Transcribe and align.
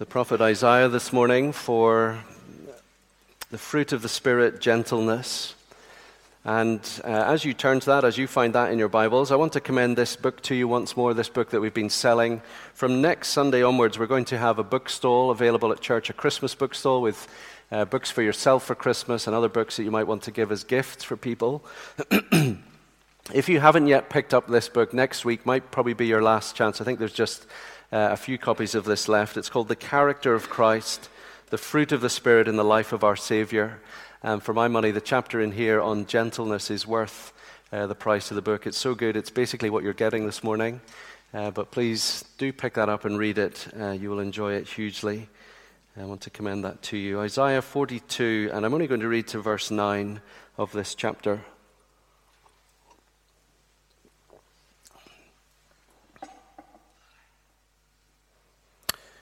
the 0.00 0.06
prophet 0.06 0.40
Isaiah 0.40 0.88
this 0.88 1.12
morning 1.12 1.52
for 1.52 2.24
the 3.50 3.58
fruit 3.58 3.92
of 3.92 4.00
the 4.00 4.08
Spirit, 4.08 4.58
gentleness. 4.58 5.54
And 6.42 6.80
uh, 7.04 7.08
as 7.08 7.44
you 7.44 7.52
turn 7.52 7.80
to 7.80 7.86
that, 7.86 8.04
as 8.04 8.16
you 8.16 8.26
find 8.26 8.54
that 8.54 8.72
in 8.72 8.78
your 8.78 8.88
Bibles, 8.88 9.30
I 9.30 9.36
want 9.36 9.52
to 9.52 9.60
commend 9.60 9.98
this 9.98 10.16
book 10.16 10.40
to 10.44 10.54
you 10.54 10.66
once 10.66 10.96
more, 10.96 11.12
this 11.12 11.28
book 11.28 11.50
that 11.50 11.60
we've 11.60 11.74
been 11.74 11.90
selling. 11.90 12.40
From 12.72 13.02
next 13.02 13.28
Sunday 13.28 13.62
onwards, 13.62 13.98
we're 13.98 14.06
going 14.06 14.24
to 14.24 14.38
have 14.38 14.58
a 14.58 14.64
bookstall 14.64 15.30
available 15.30 15.70
at 15.70 15.82
church, 15.82 16.08
a 16.08 16.14
Christmas 16.14 16.54
bookstall 16.54 17.02
with 17.02 17.28
uh, 17.70 17.84
books 17.84 18.10
for 18.10 18.22
yourself 18.22 18.64
for 18.64 18.74
Christmas 18.74 19.26
and 19.26 19.36
other 19.36 19.50
books 19.50 19.76
that 19.76 19.84
you 19.84 19.90
might 19.90 20.06
want 20.06 20.22
to 20.22 20.30
give 20.30 20.50
as 20.50 20.64
gifts 20.64 21.04
for 21.04 21.18
people. 21.18 21.62
if 23.34 23.50
you 23.50 23.60
haven't 23.60 23.86
yet 23.86 24.08
picked 24.08 24.32
up 24.32 24.48
this 24.48 24.70
book, 24.70 24.94
next 24.94 25.26
week 25.26 25.44
might 25.44 25.70
probably 25.70 25.92
be 25.92 26.06
your 26.06 26.22
last 26.22 26.56
chance. 26.56 26.80
I 26.80 26.84
think 26.84 26.98
there's 26.98 27.12
just 27.12 27.46
uh, 27.92 28.10
a 28.12 28.16
few 28.16 28.38
copies 28.38 28.74
of 28.74 28.84
this 28.84 29.08
left. 29.08 29.36
It's 29.36 29.48
called 29.48 29.68
The 29.68 29.76
Character 29.76 30.34
of 30.34 30.48
Christ, 30.48 31.08
the 31.50 31.58
Fruit 31.58 31.90
of 31.92 32.00
the 32.00 32.08
Spirit 32.08 32.46
in 32.46 32.56
the 32.56 32.64
Life 32.64 32.92
of 32.92 33.02
Our 33.02 33.16
Savior. 33.16 33.80
Um, 34.22 34.40
for 34.40 34.54
my 34.54 34.68
money, 34.68 34.90
the 34.92 35.00
chapter 35.00 35.40
in 35.40 35.52
here 35.52 35.80
on 35.80 36.06
gentleness 36.06 36.70
is 36.70 36.86
worth 36.86 37.32
uh, 37.72 37.86
the 37.86 37.94
price 37.94 38.30
of 38.30 38.36
the 38.36 38.42
book. 38.42 38.66
It's 38.66 38.78
so 38.78 38.94
good. 38.94 39.16
It's 39.16 39.30
basically 39.30 39.70
what 39.70 39.82
you're 39.82 39.92
getting 39.92 40.24
this 40.24 40.44
morning. 40.44 40.80
Uh, 41.34 41.50
but 41.50 41.70
please 41.70 42.24
do 42.38 42.52
pick 42.52 42.74
that 42.74 42.88
up 42.88 43.04
and 43.04 43.18
read 43.18 43.38
it. 43.38 43.66
Uh, 43.78 43.90
you 43.90 44.10
will 44.10 44.20
enjoy 44.20 44.52
it 44.52 44.68
hugely. 44.68 45.28
I 45.96 46.04
want 46.04 46.20
to 46.22 46.30
commend 46.30 46.64
that 46.64 46.82
to 46.82 46.96
you. 46.96 47.20
Isaiah 47.20 47.62
42, 47.62 48.50
and 48.52 48.64
I'm 48.64 48.72
only 48.72 48.86
going 48.86 49.00
to 49.00 49.08
read 49.08 49.26
to 49.28 49.40
verse 49.40 49.70
9 49.70 50.20
of 50.56 50.70
this 50.72 50.94
chapter. 50.94 51.40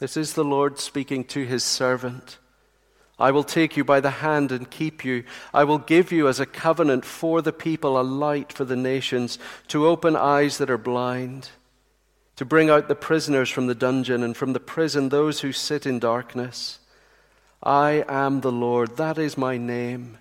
This 0.00 0.16
is 0.16 0.32
the 0.32 0.44
Lord 0.44 0.78
speaking 0.78 1.24
to 1.24 1.44
his 1.44 1.62
servant. 1.62 2.38
I 3.18 3.30
will 3.32 3.44
take 3.44 3.76
you 3.76 3.84
by 3.84 4.00
the 4.00 4.10
hand 4.10 4.50
and 4.50 4.70
keep 4.70 5.04
you. 5.04 5.24
I 5.52 5.64
will 5.64 5.76
give 5.76 6.10
you 6.10 6.26
as 6.26 6.40
a 6.40 6.46
covenant 6.46 7.04
for 7.04 7.42
the 7.42 7.52
people 7.52 8.00
a 8.00 8.02
light 8.02 8.50
for 8.50 8.64
the 8.64 8.76
nations, 8.76 9.38
to 9.68 9.86
open 9.86 10.16
eyes 10.16 10.56
that 10.56 10.70
are 10.70 10.78
blind, 10.78 11.50
to 12.36 12.46
bring 12.46 12.70
out 12.70 12.88
the 12.88 12.94
prisoners 12.94 13.50
from 13.50 13.66
the 13.66 13.74
dungeon 13.74 14.22
and 14.22 14.34
from 14.34 14.54
the 14.54 14.58
prison 14.58 15.10
those 15.10 15.40
who 15.40 15.52
sit 15.52 15.84
in 15.84 15.98
darkness. 15.98 16.78
I 17.62 18.02
am 18.08 18.40
the 18.40 18.50
Lord, 18.50 18.96
that 18.96 19.18
is 19.18 19.36
my 19.36 19.58
name. 19.58 20.16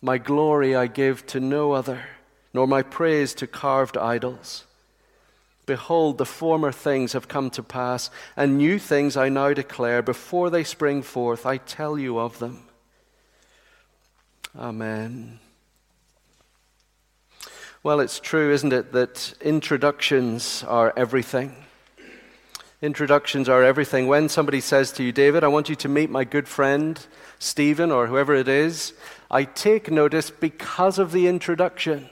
My 0.00 0.18
glory 0.18 0.76
I 0.76 0.86
give 0.86 1.26
to 1.26 1.40
no 1.40 1.72
other, 1.72 2.04
nor 2.54 2.68
my 2.68 2.82
praise 2.82 3.34
to 3.34 3.48
carved 3.48 3.96
idols. 3.96 4.64
Behold, 5.64 6.18
the 6.18 6.26
former 6.26 6.72
things 6.72 7.12
have 7.12 7.28
come 7.28 7.48
to 7.50 7.62
pass, 7.62 8.10
and 8.36 8.58
new 8.58 8.78
things 8.78 9.16
I 9.16 9.28
now 9.28 9.52
declare. 9.52 10.02
Before 10.02 10.50
they 10.50 10.64
spring 10.64 11.02
forth, 11.02 11.46
I 11.46 11.56
tell 11.56 11.98
you 11.98 12.18
of 12.18 12.38
them. 12.40 12.64
Amen. 14.58 15.38
Well, 17.84 18.00
it's 18.00 18.20
true, 18.20 18.52
isn't 18.52 18.72
it, 18.72 18.92
that 18.92 19.34
introductions 19.40 20.64
are 20.66 20.92
everything. 20.96 21.56
Introductions 22.80 23.48
are 23.48 23.62
everything. 23.62 24.08
When 24.08 24.28
somebody 24.28 24.60
says 24.60 24.90
to 24.92 25.04
you, 25.04 25.12
David, 25.12 25.44
I 25.44 25.48
want 25.48 25.68
you 25.68 25.76
to 25.76 25.88
meet 25.88 26.10
my 26.10 26.24
good 26.24 26.48
friend, 26.48 27.04
Stephen, 27.38 27.92
or 27.92 28.08
whoever 28.08 28.34
it 28.34 28.48
is, 28.48 28.92
I 29.30 29.44
take 29.44 29.90
notice 29.90 30.30
because 30.30 30.98
of 30.98 31.12
the 31.12 31.28
introduction. 31.28 32.10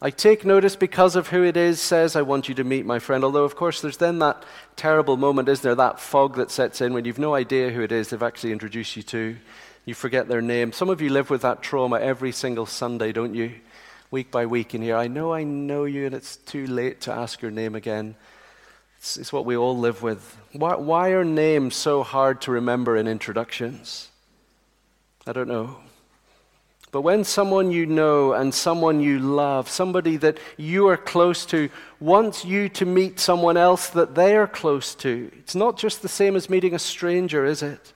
I 0.00 0.10
take 0.10 0.44
notice 0.44 0.76
because 0.76 1.16
of 1.16 1.28
who 1.28 1.42
it 1.42 1.56
is, 1.56 1.80
says, 1.80 2.16
I 2.16 2.22
want 2.22 2.50
you 2.50 2.54
to 2.56 2.64
meet 2.64 2.84
my 2.84 2.98
friend. 2.98 3.24
Although, 3.24 3.44
of 3.44 3.56
course, 3.56 3.80
there's 3.80 3.96
then 3.96 4.18
that 4.18 4.44
terrible 4.76 5.16
moment, 5.16 5.48
isn't 5.48 5.62
there? 5.62 5.74
That 5.74 6.00
fog 6.00 6.36
that 6.36 6.50
sets 6.50 6.82
in 6.82 6.92
when 6.92 7.06
you've 7.06 7.18
no 7.18 7.34
idea 7.34 7.70
who 7.70 7.80
it 7.80 7.92
is 7.92 8.10
they've 8.10 8.22
actually 8.22 8.52
introduced 8.52 8.94
you 8.96 9.02
to. 9.04 9.36
You 9.86 9.94
forget 9.94 10.28
their 10.28 10.42
name. 10.42 10.72
Some 10.72 10.90
of 10.90 11.00
you 11.00 11.08
live 11.08 11.30
with 11.30 11.42
that 11.42 11.62
trauma 11.62 11.98
every 11.98 12.32
single 12.32 12.66
Sunday, 12.66 13.12
don't 13.12 13.34
you? 13.34 13.52
Week 14.10 14.30
by 14.30 14.44
week 14.44 14.74
in 14.74 14.82
here. 14.82 14.96
I 14.96 15.08
know 15.08 15.32
I 15.32 15.44
know 15.44 15.84
you, 15.84 16.04
and 16.04 16.14
it's 16.14 16.36
too 16.36 16.66
late 16.66 17.00
to 17.02 17.12
ask 17.12 17.40
your 17.40 17.50
name 17.50 17.74
again. 17.74 18.16
It's, 18.98 19.16
it's 19.16 19.32
what 19.32 19.46
we 19.46 19.56
all 19.56 19.78
live 19.78 20.02
with. 20.02 20.36
Why, 20.52 20.74
why 20.74 21.10
are 21.10 21.24
names 21.24 21.74
so 21.74 22.02
hard 22.02 22.42
to 22.42 22.50
remember 22.50 22.96
in 22.96 23.08
introductions? 23.08 24.10
I 25.26 25.32
don't 25.32 25.48
know. 25.48 25.76
But 26.96 27.02
when 27.02 27.24
someone 27.24 27.72
you 27.72 27.84
know 27.84 28.32
and 28.32 28.54
someone 28.54 29.00
you 29.00 29.18
love, 29.18 29.68
somebody 29.68 30.16
that 30.16 30.38
you 30.56 30.88
are 30.88 30.96
close 30.96 31.44
to, 31.44 31.68
wants 32.00 32.42
you 32.42 32.70
to 32.70 32.86
meet 32.86 33.20
someone 33.20 33.58
else 33.58 33.90
that 33.90 34.14
they 34.14 34.34
are 34.34 34.46
close 34.46 34.94
to, 34.94 35.30
it's 35.36 35.54
not 35.54 35.76
just 35.76 36.00
the 36.00 36.08
same 36.08 36.36
as 36.36 36.48
meeting 36.48 36.74
a 36.74 36.78
stranger, 36.78 37.44
is 37.44 37.62
it? 37.62 37.92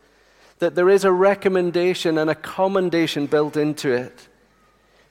That 0.59 0.75
there 0.75 0.91
is 0.91 1.07
a 1.07 1.13
recommendation 1.13 2.19
and 2.19 2.29
a 2.29 2.35
commendation 2.35 3.25
built 3.25 3.57
into 3.57 3.91
it. 3.91 4.29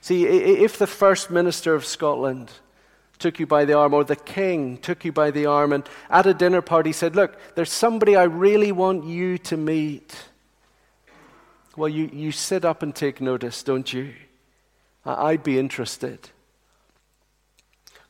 See, 0.00 0.24
if 0.24 0.78
the 0.78 0.86
First 0.86 1.28
Minister 1.28 1.74
of 1.74 1.84
Scotland 1.84 2.52
took 3.18 3.40
you 3.40 3.46
by 3.48 3.64
the 3.64 3.72
arm, 3.72 3.92
or 3.92 4.04
the 4.04 4.14
King 4.14 4.78
took 4.78 5.04
you 5.04 5.10
by 5.10 5.32
the 5.32 5.46
arm, 5.46 5.72
and 5.72 5.82
at 6.08 6.26
a 6.26 6.32
dinner 6.32 6.62
party 6.62 6.92
said, 6.92 7.16
Look, 7.16 7.36
there's 7.56 7.72
somebody 7.72 8.14
I 8.14 8.22
really 8.22 8.70
want 8.70 9.02
you 9.02 9.36
to 9.38 9.56
meet 9.56 10.29
well, 11.80 11.88
you, 11.88 12.10
you 12.12 12.30
sit 12.30 12.62
up 12.62 12.82
and 12.82 12.94
take 12.94 13.22
notice, 13.22 13.62
don't 13.62 13.90
you? 13.90 14.12
I'd 15.06 15.42
be 15.42 15.58
interested. 15.58 16.28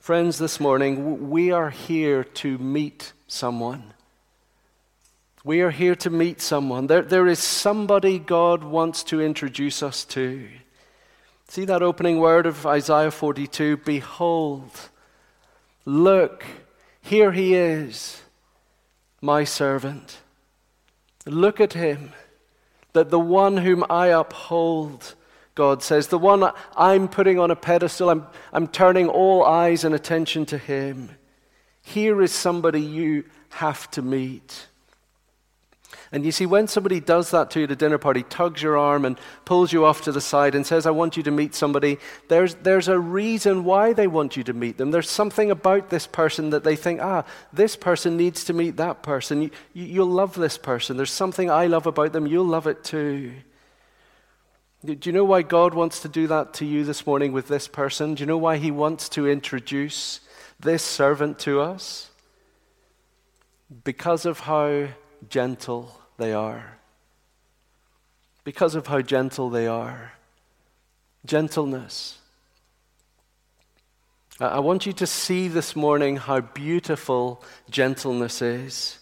Friends, 0.00 0.38
this 0.38 0.58
morning, 0.58 1.31
we 1.31 1.52
are 1.52 1.70
here 1.70 2.25
to 2.25 2.58
meet 2.58 3.12
someone. 3.28 3.94
We 5.44 5.61
are 5.61 5.70
here 5.70 5.94
to 5.94 6.11
meet 6.11 6.40
someone. 6.40 6.88
There, 6.88 7.02
there 7.02 7.28
is 7.28 7.38
somebody 7.38 8.19
God 8.19 8.64
wants 8.64 9.05
to 9.05 9.20
introduce 9.20 9.84
us 9.84 10.05
to. 10.06 10.49
See 11.46 11.64
that 11.64 11.81
opening 11.81 12.19
word 12.19 12.46
of 12.46 12.67
Isaiah 12.67 13.12
42 13.12 13.76
Behold, 13.76 14.72
look, 15.84 16.44
here 17.02 17.31
he 17.31 17.55
is, 17.55 18.20
my 19.20 19.44
servant. 19.44 20.19
Look 21.25 21.61
at 21.61 21.75
him 21.75 22.14
that 22.93 23.11
the 23.11 23.21
one 23.21 23.59
whom 23.59 23.85
I 23.89 24.09
uphold, 24.09 25.15
God 25.55 25.83
says, 25.83 26.09
the 26.09 26.19
one 26.19 26.51
I'm 26.77 27.09
putting 27.09 27.39
on 27.39 27.51
a 27.51 27.57
pedestal, 27.57 28.11
I'm, 28.11 28.27
I'm 28.53 28.67
turning 28.67 29.09
all 29.09 29.45
eyes 29.45 29.85
and 29.85 29.95
attention 29.95 30.47
to 30.47 30.59
him. 30.59 31.11
Here 31.83 32.21
is 32.23 32.33
somebody 32.33 32.81
you 32.81 33.25
have 33.51 33.91
to 33.93 34.03
meet. 34.03 34.67
And 36.13 36.25
you 36.25 36.33
see, 36.33 36.47
when 36.47 36.67
somebody 36.67 37.01
does 37.01 37.31
that 37.31 37.51
to 37.51 37.61
you 37.61 37.65
at 37.65 37.71
a 37.71 37.77
dinner 37.77 37.99
party, 37.99 38.23
tugs 38.25 38.63
your 38.63 38.77
arm 38.77 39.05
and 39.05 39.19
pulls 39.45 39.73
you 39.73 39.85
off 39.85 40.03
to 40.03 40.13
the 40.13 40.21
side 40.21 40.55
and 40.55 40.67
says, 40.67 40.87
I 40.87 40.91
want 40.91 41.17
you 41.17 41.23
to 41.25 41.31
meet 41.31 41.55
somebody, 41.55 41.99
there's, 42.29 42.55
there's 42.57 42.89
a 42.89 42.99
reason 42.99 43.65
why 43.65 43.93
they 43.93 44.07
want 44.07 44.37
you 44.37 44.43
to 44.45 44.53
meet 44.53 44.77
them. 44.77 44.91
There's 44.91 45.11
something 45.11 45.51
about 45.51 45.91
this 45.91 46.07
person 46.07 46.51
that 46.51 46.65
they 46.65 46.77
think, 46.77 47.01
ah, 47.01 47.25
this 47.53 47.77
person 47.77 48.17
needs 48.17 48.45
to 48.45 48.53
meet 48.53 48.77
that 48.77 49.03
person. 49.03 49.43
You, 49.43 49.51
you, 49.73 49.85
you'll 49.85 50.07
love 50.07 50.35
this 50.35 50.59
person. 50.59 50.97
There's 50.97 51.13
something 51.13 51.51
I 51.51 51.67
love 51.67 51.87
about 51.87 52.13
them. 52.13 52.27
You'll 52.27 52.45
love 52.45 52.67
it 52.67 52.83
too. 52.83 53.33
Do 54.85 54.97
you 55.03 55.13
know 55.13 55.25
why 55.25 55.43
God 55.43 55.75
wants 55.75 56.01
to 56.01 56.09
do 56.09 56.27
that 56.29 56.55
to 56.55 56.65
you 56.65 56.85
this 56.85 57.07
morning 57.07 57.33
with 57.33 57.49
this 57.49 57.69
person? 57.69 58.15
Do 58.15 58.23
you 58.23 58.27
know 58.27 58.39
why 58.39 58.57
He 58.57 58.71
wants 58.71 59.09
to 59.11 59.29
introduce 59.29 60.21
this 60.59 60.83
servant 60.83 61.39
to 61.41 61.61
us? 61.61 62.11
Because 63.85 64.25
of 64.25 64.41
how 64.41 64.89
gentle 65.28 66.00
they 66.17 66.32
are. 66.32 66.78
Because 68.44 68.75
of 68.75 68.87
how 68.87 69.00
gentle 69.02 69.50
they 69.50 69.67
are. 69.67 70.12
Gentleness. 71.25 72.19
I 74.40 74.61
want 74.61 74.87
you 74.87 74.94
to 74.94 75.06
see 75.06 75.49
this 75.49 75.76
morning 75.76 76.17
how 76.17 76.40
beautiful 76.40 77.43
gentleness 77.69 78.40
is. 78.40 78.99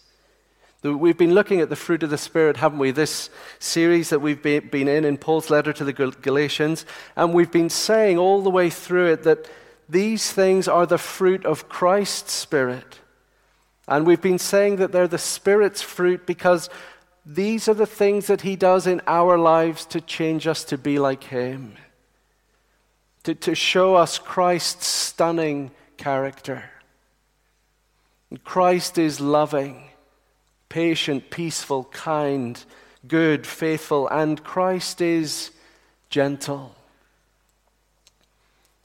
We've 0.83 1.17
been 1.17 1.33
looking 1.33 1.61
at 1.61 1.69
the 1.69 1.75
fruit 1.75 2.03
of 2.03 2.09
the 2.09 2.17
Spirit, 2.17 2.57
haven't 2.57 2.79
we? 2.79 2.91
This 2.91 3.29
series 3.59 4.09
that 4.09 4.19
we've 4.19 4.41
been 4.41 4.87
in, 4.87 5.05
in 5.05 5.17
Paul's 5.17 5.49
letter 5.49 5.73
to 5.73 5.83
the 5.83 5.93
Galatians. 5.93 6.85
And 7.15 7.33
we've 7.33 7.51
been 7.51 7.69
saying 7.69 8.17
all 8.17 8.41
the 8.41 8.49
way 8.49 8.69
through 8.69 9.11
it 9.13 9.23
that 9.23 9.49
these 9.89 10.31
things 10.31 10.67
are 10.67 10.85
the 10.85 10.97
fruit 10.97 11.45
of 11.45 11.67
Christ's 11.67 12.33
Spirit. 12.33 12.99
And 13.89 14.05
we've 14.05 14.21
been 14.21 14.39
saying 14.39 14.75
that 14.75 14.91
they're 14.91 15.07
the 15.07 15.17
Spirit's 15.17 15.81
fruit 15.81 16.27
because 16.27 16.69
these 17.25 17.67
are 17.67 17.73
the 17.73 17.87
things 17.87 18.27
that 18.27 18.41
He 18.41 18.55
does 18.55 18.85
in 18.85 19.01
our 19.07 19.37
lives 19.37 19.83
to 19.87 19.99
change 19.99 20.45
us 20.45 20.63
to 20.65 20.77
be 20.77 20.99
like 20.99 21.23
Him, 21.25 21.73
to, 23.23 23.33
to 23.33 23.55
show 23.55 23.95
us 23.95 24.19
Christ's 24.19 24.85
stunning 24.85 25.71
character. 25.97 26.69
Christ 28.43 28.99
is 28.99 29.19
loving, 29.19 29.89
patient, 30.69 31.31
peaceful, 31.31 31.85
kind, 31.85 32.63
good, 33.07 33.47
faithful, 33.47 34.07
and 34.07 34.43
Christ 34.43 35.01
is 35.01 35.49
gentle. 36.11 36.75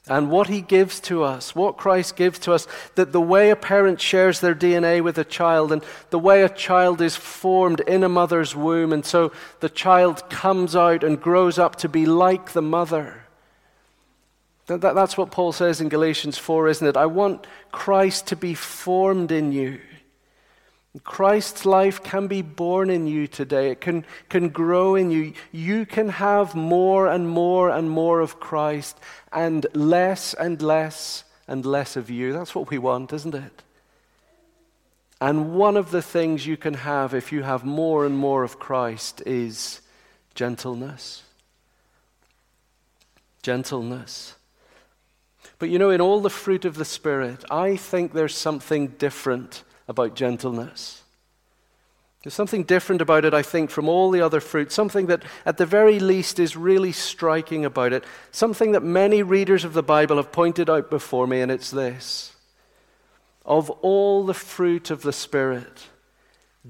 And 0.07 0.29
what 0.29 0.47
he 0.47 0.61
gives 0.61 0.99
to 1.01 1.23
us, 1.23 1.55
what 1.55 1.77
Christ 1.77 2.15
gives 2.15 2.37
to 2.39 2.53
us, 2.53 2.67
that 2.93 3.11
the 3.11 3.21
way 3.21 3.49
a 3.49 3.55
parent 3.55 3.99
shares 3.99 4.39
their 4.39 4.53
DNA 4.53 5.01
with 5.01 5.17
a 5.17 5.23
child, 5.23 5.71
and 5.71 5.83
the 6.11 6.19
way 6.19 6.43
a 6.43 6.49
child 6.49 7.01
is 7.01 7.15
formed 7.15 7.79
in 7.81 8.03
a 8.03 8.09
mother's 8.09 8.55
womb, 8.55 8.93
and 8.93 9.03
so 9.03 9.31
the 9.61 9.69
child 9.69 10.29
comes 10.29 10.75
out 10.75 11.03
and 11.03 11.19
grows 11.19 11.57
up 11.57 11.75
to 11.77 11.89
be 11.89 12.05
like 12.05 12.51
the 12.51 12.61
mother. 12.61 13.23
That, 14.67 14.81
that, 14.81 14.93
that's 14.93 15.17
what 15.17 15.31
Paul 15.31 15.51
says 15.51 15.81
in 15.81 15.89
Galatians 15.89 16.37
4, 16.37 16.67
isn't 16.69 16.87
it? 16.87 16.97
I 16.97 17.07
want 17.07 17.47
Christ 17.71 18.27
to 18.27 18.35
be 18.35 18.53
formed 18.53 19.31
in 19.31 19.51
you. 19.51 19.79
Christ's 21.03 21.65
life 21.65 22.01
can 22.03 22.27
be 22.27 22.41
born 22.41 22.89
in 22.89 23.05
you 23.05 23.27
today. 23.27 23.71
It 23.71 23.81
can, 23.81 24.05
can 24.29 24.49
grow 24.49 24.95
in 24.95 25.11
you. 25.11 25.33
You 25.51 25.85
can 25.85 26.09
have 26.09 26.55
more 26.55 27.07
and 27.07 27.27
more 27.27 27.69
and 27.69 27.89
more 27.89 28.21
of 28.21 28.39
Christ 28.39 28.97
and 29.33 29.65
less 29.73 30.33
and 30.33 30.61
less 30.61 31.25
and 31.47 31.65
less 31.65 31.97
of 31.97 32.09
you. 32.09 32.31
That's 32.31 32.55
what 32.55 32.69
we 32.69 32.77
want, 32.77 33.11
isn't 33.11 33.35
it? 33.35 33.63
And 35.19 35.55
one 35.55 35.75
of 35.75 35.91
the 35.91 36.01
things 36.01 36.45
you 36.45 36.55
can 36.55 36.75
have 36.75 37.13
if 37.13 37.31
you 37.31 37.43
have 37.43 37.65
more 37.65 38.05
and 38.05 38.17
more 38.17 38.43
of 38.43 38.59
Christ 38.59 39.21
is 39.25 39.81
gentleness. 40.33 41.23
Gentleness. 43.41 44.35
But 45.59 45.69
you 45.69 45.79
know, 45.79 45.89
in 45.89 45.99
all 45.99 46.21
the 46.21 46.29
fruit 46.29 46.63
of 46.63 46.75
the 46.75 46.85
Spirit, 46.85 47.43
I 47.51 47.75
think 47.75 48.13
there's 48.13 48.35
something 48.35 48.87
different 48.87 49.63
about 49.87 50.15
gentleness. 50.15 51.01
There's 52.23 52.33
something 52.33 52.63
different 52.63 53.03
about 53.03 53.23
it, 53.23 53.35
I 53.35 53.43
think, 53.43 53.69
from 53.69 53.87
all 53.87 54.09
the 54.09 54.21
other 54.21 54.39
fruits, 54.39 54.73
something 54.73 55.05
that 55.05 55.21
at 55.45 55.57
the 55.57 55.65
very 55.67 55.99
least 55.99 56.39
is 56.39 56.57
really 56.57 56.91
striking 56.91 57.63
about 57.65 57.93
it, 57.93 58.03
something 58.31 58.71
that 58.71 58.81
many 58.81 59.21
readers 59.21 59.63
of 59.63 59.73
the 59.73 59.83
Bible 59.83 60.17
have 60.17 60.31
pointed 60.31 60.67
out 60.67 60.89
before 60.89 61.27
me, 61.27 61.41
and 61.41 61.51
it's 61.51 61.69
this. 61.69 62.33
Of 63.45 63.69
all 63.69 64.25
the 64.25 64.33
fruit 64.33 64.89
of 64.89 65.03
the 65.03 65.13
Spirit, 65.13 65.83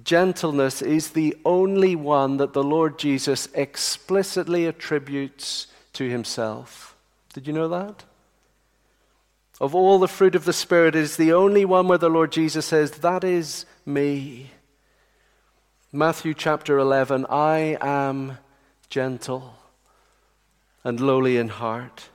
gentleness 0.04 0.82
is 0.82 1.12
the 1.12 1.38
only 1.46 1.96
one 1.96 2.36
that 2.36 2.52
the 2.52 2.64
Lord 2.64 3.00
Jesus 3.00 3.48
explicitly 3.54 4.66
attributes 4.66 5.68
to 5.94 6.10
himself. 6.10 6.98
Did 7.34 7.48
you 7.48 7.54
know 7.54 7.70
that? 7.70 8.04
Of 9.62 9.74
all 9.74 10.00
the 10.00 10.08
fruit 10.08 10.36
of 10.36 10.46
the 10.46 10.54
Spirit, 10.54 10.96
is 10.96 11.16
the 11.16 11.32
only 11.32 11.64
one 11.64 11.88
where 11.88 11.98
the 11.98 12.10
Lord 12.10 12.32
Jesus 12.32 12.66
says, 12.66 12.92
That 12.92 13.24
is 13.24 13.66
me. 13.86 14.52
Matthew 15.92 16.34
chapter 16.34 16.78
11 16.78 17.26
I 17.30 17.78
am 17.80 18.38
gentle 18.90 19.56
and 20.84 21.00
lowly 21.00 21.38
in 21.38 21.48
heart. 21.48 22.10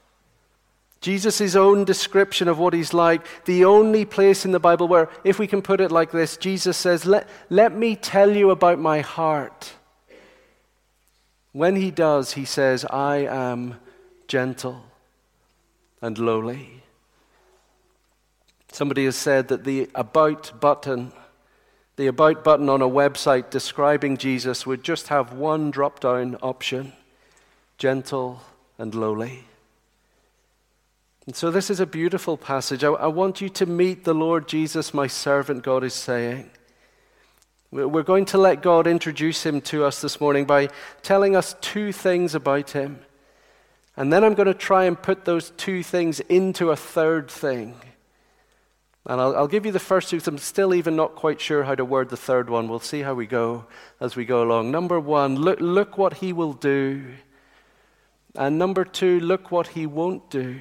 Jesus' 1.01 1.57
own 1.57 1.85
description 1.85 2.47
of 2.47 2.59
what 2.59 2.75
he's 2.75 2.93
like, 2.93 3.27
the 3.47 3.65
only 3.65 4.05
place 4.05 4.45
in 4.45 4.53
the 4.53 4.61
Bible 4.61 4.87
where, 4.87 5.09
if 5.25 5.39
we 5.39 5.47
can 5.47 5.63
put 5.63 5.81
it 5.81 5.91
like 5.91 6.11
this, 6.11 6.37
Jesus 6.37 6.77
says, 6.77 7.07
Let, 7.07 7.27
let 7.49 7.75
me 7.75 7.97
tell 7.97 8.37
you 8.37 8.51
about 8.51 8.79
my 8.79 9.01
heart. 9.01 9.73
When 11.53 11.75
he 11.75 11.91
does, 11.91 12.35
he 12.35 12.45
says, 12.45 12.85
I 12.85 13.19
am 13.19 13.77
gentle 14.29 14.85
and 16.03 16.19
lowly. 16.19 16.80
Somebody 18.73 19.05
has 19.05 19.17
said 19.17 19.49
that 19.49 19.65
the 19.65 19.89
About 19.95 20.61
button, 20.61 21.13
the 21.97 22.07
About 22.07 22.45
button 22.45 22.69
on 22.69 22.83
a 22.83 22.89
website 22.89 23.51
describing 23.51 24.17
Jesus 24.17 24.67
would 24.67 24.85
just 24.85 25.09
have 25.09 25.33
one 25.33 25.71
drop 25.71 26.01
down 26.01 26.37
option 26.43 26.93
gentle 27.79 28.43
and 28.79 28.95
lowly. 28.95 29.45
And 31.27 31.35
so, 31.35 31.51
this 31.51 31.71
is 31.71 31.81
a 31.81 31.87
beautiful 31.87 32.37
passage. 32.37 32.85
I, 32.85 32.89
I, 32.89 33.07
want 33.07 33.41
you 33.41 33.49
to 33.51 33.67
meet 33.67 34.05
the 34.05 34.15
Lord 34.15 34.49
Jesus, 34.49 34.93
my 34.93 35.07
servant, 35.07 35.63
God 35.63 35.85
is 35.85 35.95
saying. 35.95 36.51
We're 37.73 38.03
going 38.03 38.25
to 38.27 38.39
let 38.39 38.63
God 38.63 38.89
introduce 38.89 39.47
him 39.47 39.61
to 39.63 39.85
us 39.85 40.01
this 40.01 40.21
morning 40.21 40.45
by 40.45 40.71
telling 41.03 41.37
us 41.37 41.55
two 41.61 41.93
things 41.93 42.35
about 42.35 42.71
him. 42.71 42.99
And 43.97 44.13
then 44.13 44.25
I'm 44.25 44.35
going 44.35 44.49
to 44.49 44.55
try 44.55 44.85
and 44.87 45.01
put 45.01 45.25
those 45.25 45.51
two 45.51 45.85
things 45.85 46.19
into 46.21 46.71
a 46.71 46.77
third 46.77 47.31
thing. 47.31 47.77
And 49.07 49.21
I'll, 49.21 49.35
I'll, 49.35 49.49
give 49.49 49.65
you 49.65 49.73
the 49.73 49.79
first 49.79 50.11
two. 50.11 50.21
I'm 50.27 50.39
still 50.39 50.75
even 50.75 50.95
not 50.95 51.15
quite 51.15 51.41
sure 51.41 51.65
how 51.65 51.75
to 51.75 51.85
word 51.85 52.11
the 52.11 52.17
third 52.17 52.51
one. 52.51 52.69
We'll 52.69 52.81
see 52.81 53.01
how 53.01 53.15
we 53.15 53.27
go 53.27 53.65
as 53.99 54.15
we 54.15 54.25
go 54.25 54.43
along. 54.43 54.71
Number 54.71 55.01
one, 55.01 55.37
look, 55.37 55.59
look 55.61 55.97
what 55.97 56.15
he 56.15 56.33
will 56.33 56.53
do. 56.53 57.15
And 58.35 58.59
number 58.59 58.85
two, 58.85 59.19
look 59.21 59.51
what 59.51 59.69
he 59.69 59.87
won't 59.87 60.29
do. 60.31 60.61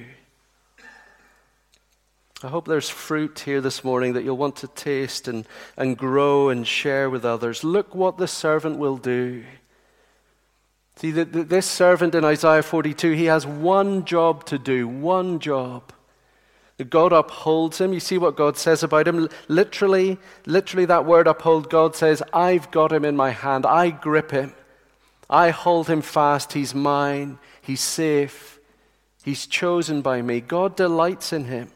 I 2.42 2.48
hope 2.48 2.66
there's 2.66 2.88
fruit 2.88 3.40
here 3.40 3.60
this 3.60 3.84
morning 3.84 4.14
that 4.14 4.24
you'll 4.24 4.38
want 4.38 4.56
to 4.56 4.68
taste 4.68 5.28
and, 5.28 5.46
and 5.76 5.96
grow 5.96 6.48
and 6.48 6.66
share 6.66 7.10
with 7.10 7.26
others. 7.26 7.62
Look 7.62 7.94
what 7.94 8.16
the 8.16 8.26
servant 8.26 8.78
will 8.78 8.96
do. 8.96 9.44
See, 10.96 11.10
the, 11.10 11.26
the, 11.26 11.44
this 11.44 11.66
servant 11.66 12.14
in 12.14 12.24
Isaiah 12.24 12.62
42, 12.62 13.12
he 13.12 13.26
has 13.26 13.46
one 13.46 14.06
job 14.06 14.44
to 14.46 14.58
do, 14.58 14.88
one 14.88 15.38
job. 15.38 15.92
God 16.88 17.12
upholds 17.12 17.80
him. 17.80 17.92
You 17.92 18.00
see 18.00 18.16
what 18.16 18.36
God 18.36 18.56
says 18.56 18.82
about 18.82 19.06
him? 19.06 19.28
Literally, 19.48 20.18
literally, 20.46 20.86
that 20.86 21.04
word 21.04 21.26
uphold, 21.26 21.68
God 21.68 21.94
says, 21.94 22.22
I've 22.32 22.70
got 22.70 22.92
him 22.92 23.04
in 23.04 23.16
my 23.16 23.30
hand. 23.30 23.66
I 23.66 23.90
grip 23.90 24.30
him. 24.30 24.54
I 25.28 25.50
hold 25.50 25.88
him 25.88 26.00
fast. 26.00 26.54
He's 26.54 26.74
mine. 26.74 27.38
He's 27.60 27.82
safe. 27.82 28.58
He's 29.22 29.46
chosen 29.46 30.00
by 30.00 30.22
me. 30.22 30.40
God 30.40 30.76
delights 30.76 31.32
in 31.32 31.44
him. 31.44 31.70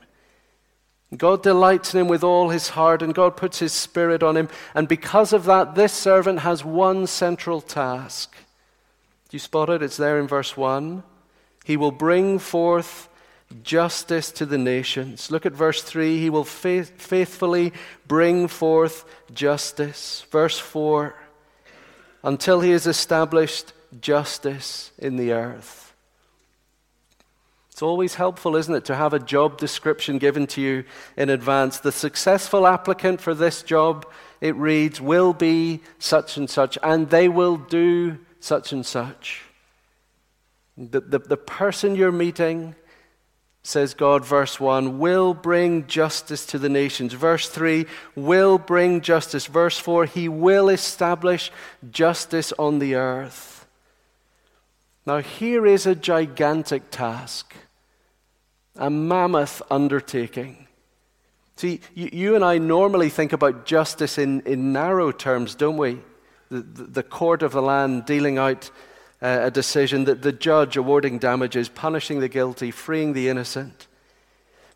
God 1.17 1.43
delights 1.43 1.95
in 1.95 2.01
him 2.01 2.09
with 2.09 2.25
all 2.25 2.49
his 2.49 2.71
heart, 2.71 3.03
and 3.03 3.15
God 3.15 3.37
puts 3.37 3.59
his 3.59 3.73
spirit 3.73 4.23
on 4.23 4.37
him. 4.37 4.49
And 4.75 4.89
because 4.89 5.33
of 5.33 5.45
that, 5.45 5.75
this 5.75 5.93
servant 5.93 6.41
has 6.41 6.65
one 6.65 7.07
central 7.07 7.61
task. 7.61 8.35
Do 9.29 9.37
you 9.37 9.39
spot 9.39 9.71
it? 9.71 9.83
It's 9.83 9.97
there 9.97 10.19
in 10.19 10.27
verse 10.27 10.57
1. 10.57 11.03
He 11.65 11.77
will 11.77 11.93
bring 11.93 12.39
forth 12.39 13.09
justice 13.63 14.31
to 14.33 14.47
the 14.47 14.59
nations. 14.59 15.31
Look 15.31 15.47
at 15.47 15.53
verse 15.53 15.83
3. 15.83 16.19
He 16.19 16.31
will 16.31 16.45
faith, 16.45 17.01
faithfully 17.01 17.73
bring 18.07 18.49
forth 18.49 19.05
justice. 19.33 20.27
Verse 20.31 20.59
4. 20.59 21.15
Until 22.23 22.61
he 22.61 22.71
has 22.71 22.87
established 22.87 23.73
justice 24.01 24.91
in 24.99 25.17
the 25.17 25.33
earth. 25.33 25.85
It's 27.75 27.83
always 27.83 28.15
helpful, 28.15 28.55
isn't 28.55 28.73
it, 28.73 28.85
to 28.85 28.95
have 28.95 29.13
a 29.13 29.19
job 29.19 29.59
description 29.59 30.19
given 30.19 30.47
to 30.49 30.61
you 30.61 30.85
in 31.17 31.29
advance. 31.29 31.81
The 31.81 31.91
successful 31.91 32.69
applicant 32.69 33.21
for 33.21 33.35
this 33.35 33.65
job, 33.65 34.07
it 34.41 34.55
reads, 34.55 35.01
will 35.01 35.33
be 35.33 35.81
such 35.99 36.37
and 36.37 36.49
such, 36.49 36.79
and 36.85 37.11
they 37.11 37.29
will 37.29 37.57
do 37.57 38.19
such 38.39 38.73
and 38.73 38.87
such. 38.87 39.43
The, 40.79 41.01
the, 41.01 41.19
the 41.19 41.37
person 41.37 41.97
you're 41.97 42.13
meeting, 42.13 42.77
says 43.65 43.95
God, 43.95 44.25
verse 44.25 44.61
1, 44.61 44.99
will 44.99 45.33
bring 45.35 45.87
justice 45.87 46.45
to 46.47 46.59
the 46.59 46.69
nations. 46.69 47.15
Verse 47.15 47.49
3, 47.49 47.87
will 48.15 48.59
bring 48.59 49.01
justice. 49.01 49.47
Verse 49.47 49.79
4, 49.79 50.05
he 50.05 50.29
will 50.29 50.69
establish 50.69 51.51
justice 51.91 52.53
on 52.59 52.79
the 52.79 52.95
earth. 52.95 53.67
Now, 55.07 55.19
here 55.19 55.67
is 55.67 55.87
a 55.87 55.95
gigantic 55.95 56.91
task 56.91 57.55
a 58.77 58.91
mammoth 58.91 59.63
undertaking. 59.71 60.67
See, 61.57 61.81
you, 61.95 62.35
and 62.35 62.45
I 62.45 62.59
normally 62.59 63.09
think 63.09 63.33
about 63.33 63.67
justice 63.67 64.19
in, 64.19 64.41
in 64.41 64.73
narrow 64.73 65.13
terms, 65.13 65.55
don't 65.55 65.77
we? 65.77 66.01
The, 66.49 66.63
the 66.63 67.03
court 67.05 67.43
of 67.43 67.53
the 67.53 67.63
land 67.63 68.05
dealing 68.05 68.37
out 68.39 68.71
uh, 69.25 69.41
a 69.43 69.51
decision, 69.51 70.05
that 70.05 70.23
the 70.23 70.33
judge 70.33 70.77
awarding 70.77 71.19
damages, 71.19 71.69
punishing 71.69 72.21
the 72.21 72.29
guilty, 72.29 72.71
freeing 72.71 73.13
the 73.13 73.29
innocent. 73.29 73.89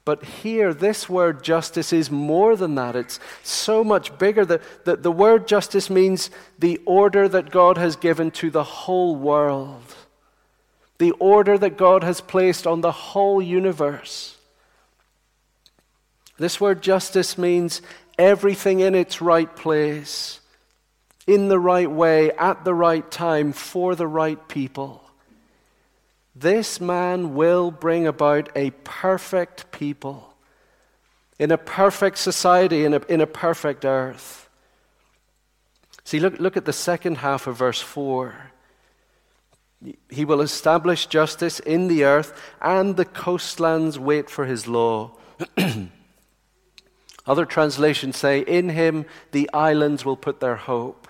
But 0.04 0.24
here, 0.24 0.74
this 0.74 1.08
word 1.08 1.44
justice 1.44 1.92
is 1.92 2.10
more 2.10 2.56
than 2.56 2.74
that. 2.76 2.96
It's 2.96 3.20
so 3.42 3.84
much 3.84 4.18
bigger. 4.18 4.44
The, 4.44 4.60
the, 4.84 4.96
the 4.96 5.12
word 5.12 5.46
justice 5.46 5.88
means 5.88 6.30
the 6.58 6.80
order 6.86 7.28
that 7.28 7.50
God 7.50 7.76
has 7.76 7.94
given 7.94 8.32
to 8.32 8.50
the 8.50 8.64
whole 8.64 9.14
world 9.14 9.94
the 10.98 11.12
order 11.12 11.56
that 11.56 11.78
God 11.78 12.02
has 12.02 12.20
placed 12.20 12.66
on 12.66 12.80
the 12.80 12.92
whole 12.92 13.40
universe. 13.40 14.36
This 16.36 16.60
word 16.60 16.82
justice 16.82 17.38
means 17.38 17.80
everything 18.18 18.80
in 18.80 18.94
its 18.94 19.22
right 19.22 19.54
place, 19.54 20.40
in 21.28 21.48
the 21.48 21.60
right 21.60 21.90
way, 21.90 22.32
at 22.32 22.64
the 22.64 22.74
right 22.74 23.08
time, 23.10 23.52
for 23.52 23.94
the 23.94 24.08
right 24.08 24.48
people. 24.48 25.04
This 26.34 26.80
man 26.80 27.34
will 27.34 27.70
bring 27.70 28.06
about 28.06 28.48
a 28.56 28.70
perfect 28.82 29.70
people 29.70 30.34
in 31.38 31.50
a 31.50 31.58
perfect 31.58 32.18
society, 32.18 32.84
in 32.84 32.94
a, 32.94 33.00
in 33.08 33.20
a 33.20 33.26
perfect 33.26 33.84
earth. 33.84 34.48
See, 36.04 36.18
look, 36.20 36.38
look 36.40 36.56
at 36.56 36.64
the 36.64 36.72
second 36.72 37.18
half 37.18 37.46
of 37.46 37.56
verse 37.56 37.80
4. 37.80 38.34
He 40.08 40.24
will 40.24 40.40
establish 40.40 41.06
justice 41.06 41.60
in 41.60 41.88
the 41.88 42.04
earth, 42.04 42.40
and 42.60 42.96
the 42.96 43.04
coastlands 43.04 43.98
wait 43.98 44.28
for 44.30 44.46
his 44.46 44.66
law. 44.66 45.12
Other 47.26 47.44
translations 47.44 48.16
say, 48.16 48.40
In 48.40 48.70
him 48.70 49.04
the 49.32 49.50
islands 49.52 50.04
will 50.04 50.16
put 50.16 50.40
their 50.40 50.56
hope. 50.56 51.07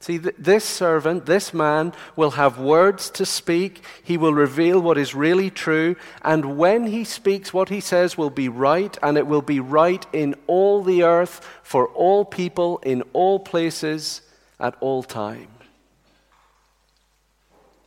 See, 0.00 0.18
th- 0.18 0.34
this 0.38 0.64
servant, 0.64 1.26
this 1.26 1.52
man, 1.52 1.92
will 2.16 2.32
have 2.32 2.58
words 2.58 3.10
to 3.10 3.26
speak. 3.26 3.84
He 4.02 4.16
will 4.16 4.32
reveal 4.32 4.80
what 4.80 4.96
is 4.96 5.14
really 5.14 5.50
true. 5.50 5.94
And 6.22 6.56
when 6.56 6.86
he 6.86 7.04
speaks, 7.04 7.52
what 7.52 7.68
he 7.68 7.80
says 7.80 8.16
will 8.16 8.30
be 8.30 8.48
right, 8.48 8.96
and 9.02 9.18
it 9.18 9.26
will 9.26 9.42
be 9.42 9.60
right 9.60 10.04
in 10.12 10.34
all 10.46 10.82
the 10.82 11.02
earth, 11.02 11.46
for 11.62 11.86
all 11.88 12.24
people, 12.24 12.78
in 12.78 13.02
all 13.12 13.38
places, 13.40 14.22
at 14.58 14.74
all 14.80 15.02
times. 15.02 15.48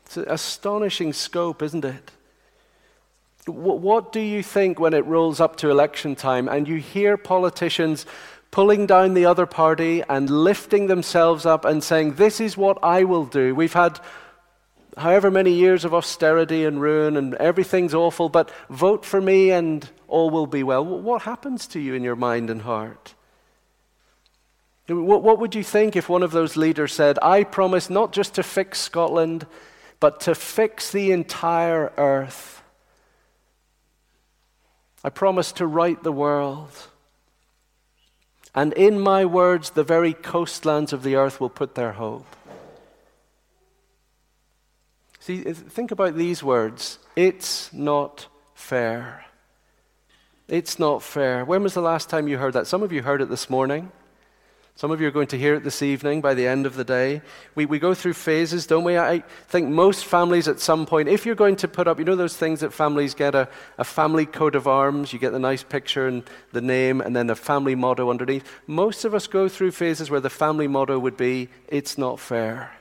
It's 0.05 0.17
an 0.17 0.25
astonishing 0.27 1.13
scope, 1.13 1.63
isn't 1.63 1.84
it? 1.84 2.12
What 3.48 4.12
do 4.12 4.20
you 4.20 4.43
think 4.43 4.79
when 4.79 4.93
it 4.93 5.05
rolls 5.05 5.39
up 5.39 5.55
to 5.58 5.72
election 5.72 6.15
time 6.15 6.48
and 6.48 6.67
you 6.67 6.75
hear 6.75 7.17
politicians 7.17 8.05
pulling 8.53 8.86
down 8.86 9.15
the 9.15 9.25
other 9.25 9.48
party 9.48 10.03
and 10.07 10.29
lifting 10.29 10.86
themselves 10.86 11.43
up 11.43 11.65
and 11.65 11.83
saying, 11.83 12.13
This 12.13 12.39
is 12.39 12.55
what 12.55 12.77
I 12.83 13.03
will 13.03 13.25
do? 13.25 13.55
We've 13.55 13.74
had 13.74 14.00
however 14.95 15.31
many 15.31 15.51
years 15.51 15.83
of 15.83 15.93
austerity 15.93 16.63
and 16.63 16.79
ruin 16.79 17.17
and 17.17 17.33
everything's 17.33 17.95
awful, 17.95 18.29
but 18.29 18.51
vote 18.69 19.05
for 19.05 19.19
me 19.19 19.50
and 19.50 19.89
all 20.07 20.29
will 20.29 20.45
be 20.45 20.62
well. 20.62 20.86
What 20.86 21.24
happens 21.24 21.65
to 21.69 21.79
you 21.79 21.95
in 21.95 22.03
your 22.03 22.15
mind 22.15 22.51
and 22.51 22.62
heart? 22.62 23.15
What 24.88 25.39
would 25.39 25.55
you 25.55 25.63
think 25.63 25.95
if 25.95 26.07
one 26.07 26.22
of 26.22 26.29
those 26.29 26.55
leaders 26.55 26.93
said, 26.93 27.17
I 27.24 27.45
promise 27.45 27.89
not 27.89 28.13
just 28.13 28.36
to 28.36 28.43
fix 28.43 28.79
Scotland 28.79 29.48
but 30.00 30.19
to 30.19 30.36
fix 30.36 30.91
the 30.91 31.12
entire 31.12 31.91
earth. 31.98 32.62
I 35.03 35.10
promise 35.10 35.53
to 35.53 35.65
right 35.65 36.03
the 36.03 36.12
world. 36.12 36.69
And 38.55 38.74
in 38.74 39.00
my 39.00 39.25
words, 39.25 39.72
the 39.72 39.83
very 39.83 40.13
coastlands 40.13 40.93
of 40.93 41.03
the 41.03 41.15
earth 41.15 41.39
will 41.39 41.50
put 41.50 41.75
their 41.75 41.93
hope. 41.93 42.25
See, 45.19 45.41
think 45.41 45.91
about 45.91 46.15
these 46.15 46.43
words. 46.43 47.00
It's 47.15 47.72
not 47.74 48.27
fair. 48.53 49.25
It's 50.48 50.77
not 50.77 51.01
fair. 51.01 51.45
When 51.45 51.63
was 51.63 51.74
the 51.74 51.81
last 51.81 52.10
time 52.10 52.27
you 52.27 52.38
heard 52.38 52.53
that? 52.53 52.67
Some 52.67 52.83
of 52.83 52.91
you 52.91 53.01
heard 53.01 53.22
it 53.22 53.29
this 53.29 53.50
morning. 53.50 53.91
Some 54.75 54.89
of 54.89 54.99
you 54.99 55.07
are 55.07 55.11
going 55.11 55.27
to 55.27 55.37
hear 55.37 55.53
it 55.53 55.63
this 55.63 55.83
evening 55.83 56.19
by 56.19 56.33
the 56.33 56.47
end 56.47 56.65
of 56.65 56.75
the 56.75 56.83
day. 56.83 57.21
We, 57.53 57.67
we 57.67 57.77
go 57.77 57.93
through 57.93 58.13
phases, 58.13 58.65
don't 58.65 58.83
we? 58.83 58.97
I 58.97 59.19
think 59.47 59.69
most 59.69 60.03
families 60.03 60.47
at 60.47 60.59
some 60.59 60.87
point, 60.87 61.07
if 61.07 61.27
you're 61.27 61.35
going 61.35 61.57
to 61.57 61.67
put 61.67 61.87
up, 61.87 61.99
you 61.99 62.05
know 62.05 62.15
those 62.15 62.35
things 62.35 62.61
that 62.61 62.73
families 62.73 63.13
get 63.13 63.35
a, 63.35 63.47
a 63.77 63.83
family 63.83 64.25
coat 64.25 64.55
of 64.55 64.67
arms, 64.67 65.13
you 65.13 65.19
get 65.19 65.31
the 65.31 65.37
nice 65.37 65.61
picture 65.61 66.07
and 66.07 66.23
the 66.53 66.61
name, 66.61 67.01
and 67.01 67.15
then 67.15 67.27
the 67.27 67.35
family 67.35 67.75
motto 67.75 68.09
underneath. 68.09 68.49
Most 68.65 69.05
of 69.05 69.13
us 69.13 69.27
go 69.27 69.47
through 69.47 69.71
phases 69.71 70.09
where 70.09 70.19
the 70.19 70.29
family 70.29 70.67
motto 70.67 70.97
would 70.97 71.17
be, 71.17 71.49
It's 71.67 71.95
not 71.95 72.19
fair. 72.19 72.71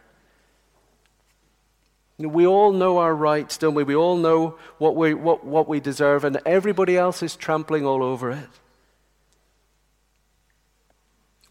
We 2.16 2.46
all 2.46 2.72
know 2.72 2.98
our 2.98 3.14
rights, 3.14 3.58
don't 3.58 3.74
we? 3.74 3.84
We 3.84 3.96
all 3.96 4.16
know 4.16 4.58
what 4.78 4.96
we, 4.96 5.12
what, 5.12 5.44
what 5.44 5.68
we 5.68 5.80
deserve, 5.80 6.24
and 6.24 6.40
everybody 6.46 6.96
else 6.96 7.22
is 7.22 7.36
trampling 7.36 7.84
all 7.84 8.02
over 8.02 8.30
it. 8.30 8.48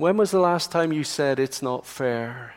When 0.02 0.18
was 0.18 0.32
the 0.32 0.40
last 0.40 0.72
time 0.72 0.92
you 0.92 1.04
said 1.04 1.38
it's 1.38 1.62
not 1.62 1.86
fair? 1.86 2.56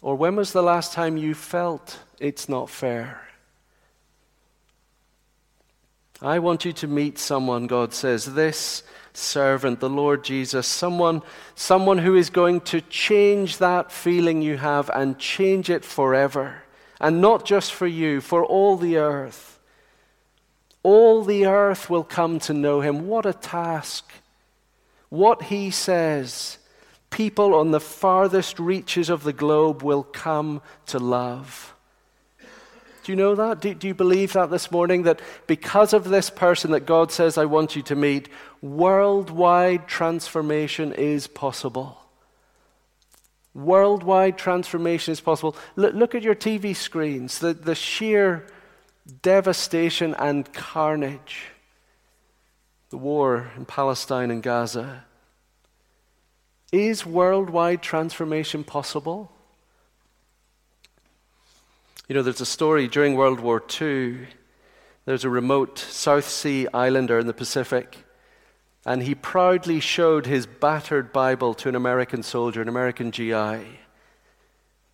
Or 0.00 0.14
when 0.14 0.34
was 0.34 0.54
the 0.54 0.62
last 0.62 0.94
time 0.94 1.18
you 1.18 1.34
felt 1.34 1.98
it's 2.18 2.48
not 2.48 2.70
fair? 2.70 3.28
I 6.22 6.38
want 6.38 6.64
you 6.64 6.72
to 6.72 6.88
meet 6.88 7.18
someone, 7.18 7.66
God 7.66 7.92
says, 7.92 8.32
this 8.32 8.82
servant, 9.12 9.80
the 9.80 9.90
Lord 9.90 10.24
Jesus, 10.24 10.66
someone, 10.66 11.20
someone 11.54 11.98
who 11.98 12.16
is 12.16 12.30
going 12.30 12.62
to 12.62 12.80
change 12.80 13.58
that 13.58 13.92
feeling 13.92 14.40
you 14.40 14.56
have 14.56 14.88
and 14.88 15.18
change 15.18 15.68
it 15.68 15.84
forever. 15.84 16.62
And 16.98 17.20
not 17.20 17.44
just 17.44 17.74
for 17.74 17.86
you, 17.86 18.22
for 18.22 18.42
all 18.42 18.78
the 18.78 18.96
earth. 18.96 19.60
All 20.82 21.24
the 21.24 21.44
earth 21.44 21.90
will 21.90 22.04
come 22.04 22.38
to 22.38 22.54
know 22.54 22.80
him. 22.80 23.06
What 23.06 23.26
a 23.26 23.34
task 23.34 24.10
what 25.14 25.44
he 25.44 25.70
says, 25.70 26.58
people 27.08 27.54
on 27.54 27.70
the 27.70 27.80
farthest 27.80 28.58
reaches 28.58 29.08
of 29.08 29.22
the 29.22 29.32
globe 29.32 29.80
will 29.80 30.02
come 30.02 30.60
to 30.86 30.98
love. 30.98 31.72
Do 33.04 33.12
you 33.12 33.16
know 33.16 33.36
that? 33.36 33.60
Do, 33.60 33.74
do, 33.74 33.86
you 33.86 33.94
believe 33.94 34.32
that 34.32 34.50
this 34.50 34.72
morning? 34.72 35.04
That 35.04 35.20
because 35.46 35.92
of 35.92 36.08
this 36.08 36.30
person 36.30 36.72
that 36.72 36.80
God 36.80 37.12
says, 37.12 37.38
I 37.38 37.44
want 37.44 37.76
you 37.76 37.82
to 37.82 37.94
meet, 37.94 38.28
worldwide 38.60 39.86
transformation 39.86 40.92
is 40.92 41.28
possible. 41.28 41.98
Worldwide 43.54 44.36
transformation 44.36 45.12
is 45.12 45.20
possible. 45.20 45.54
Look, 45.76 45.94
look 45.94 46.14
at 46.16 46.24
your 46.24 46.34
TV 46.34 46.74
screens, 46.74 47.38
the, 47.38 47.54
the 47.54 47.76
sheer 47.76 48.46
devastation 49.22 50.16
and 50.18 50.52
carnage 50.52 51.53
the 52.90 52.96
war 52.96 53.50
in 53.56 53.64
Palestine 53.64 54.30
and 54.30 54.42
Gaza. 54.42 55.04
Is 56.72 57.06
worldwide 57.06 57.82
transformation 57.82 58.64
possible? 58.64 59.30
You 62.08 62.14
know, 62.14 62.22
there's 62.22 62.40
a 62.40 62.46
story 62.46 62.88
during 62.88 63.14
World 63.14 63.40
War 63.40 63.62
II. 63.80 64.26
There's 65.06 65.24
a 65.24 65.30
remote 65.30 65.78
South 65.78 66.28
Sea 66.28 66.66
islander 66.74 67.18
in 67.18 67.26
the 67.26 67.32
Pacific, 67.32 67.98
and 68.84 69.02
he 69.02 69.14
proudly 69.14 69.80
showed 69.80 70.26
his 70.26 70.46
battered 70.46 71.12
Bible 71.12 71.54
to 71.54 71.68
an 71.68 71.74
American 71.74 72.22
soldier, 72.22 72.60
an 72.60 72.68
American 72.68 73.10
GI, 73.10 73.78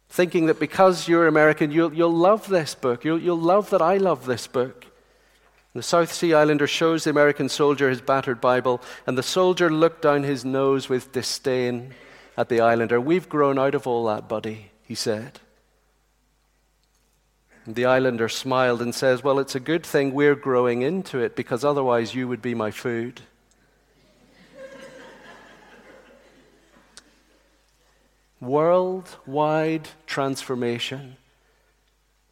thinking 0.09 0.47
that 0.47 0.61
because 0.61 1.09
you're 1.09 1.26
American, 1.26 1.70
you'll, 1.70 1.94
you'll 1.94 2.12
love 2.12 2.49
this 2.49 2.75
book. 2.75 3.04
You'll, 3.04 3.20
you'll 3.20 3.38
love 3.38 3.70
that 3.70 3.82
I 3.82 3.97
love 3.97 4.26
this 4.26 4.47
book. 4.47 4.87
The 5.73 5.83
South 5.83 6.12
Sea 6.12 6.35
Islander 6.35 6.67
shows 6.67 7.05
the 7.05 7.11
American 7.11 7.49
soldier 7.49 7.89
his 7.89 8.00
battered 8.00 8.41
Bible, 8.41 8.83
and 9.07 9.17
the 9.17 9.23
soldier 9.23 9.71
looked 9.71 10.03
down 10.03 10.25
his 10.25 10.45
nose 10.45 10.89
with 10.89 11.12
disdain 11.12 11.95
at 12.37 12.49
the 12.49 12.61
Islander. 12.61 13.00
We've 13.00 13.29
grown 13.29 13.57
out 13.59 13.77
of 13.77 13.87
all 13.87 14.07
that, 14.07 14.29
buddy, 14.29 14.73
he 14.83 14.97
said. 14.97 15.39
And 17.67 17.77
The 17.77 17.85
islander 17.85 18.29
smiled 18.29 18.83
and 18.83 18.93
says, 18.95 19.23
Well, 19.23 19.39
it's 19.39 19.55
a 19.55 19.61
good 19.61 19.87
thing 19.87 20.12
we're 20.12 20.35
growing 20.35 20.83
into 20.83 21.19
it 21.19 21.37
because 21.37 21.65
otherwise 21.65 22.17
you 22.17 22.27
would 22.27 22.43
be 22.43 22.55
my 22.55 22.73
food. 22.73 23.21
Worldwide 28.41 29.89
transformation. 30.07 31.17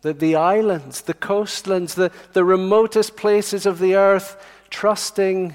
That 0.02 0.20
the 0.20 0.36
islands, 0.36 1.02
the 1.02 1.14
coastlands, 1.14 1.94
the, 1.94 2.12
the 2.32 2.44
remotest 2.44 3.16
places 3.16 3.66
of 3.66 3.78
the 3.78 3.96
earth 3.96 4.42
trusting 4.70 5.54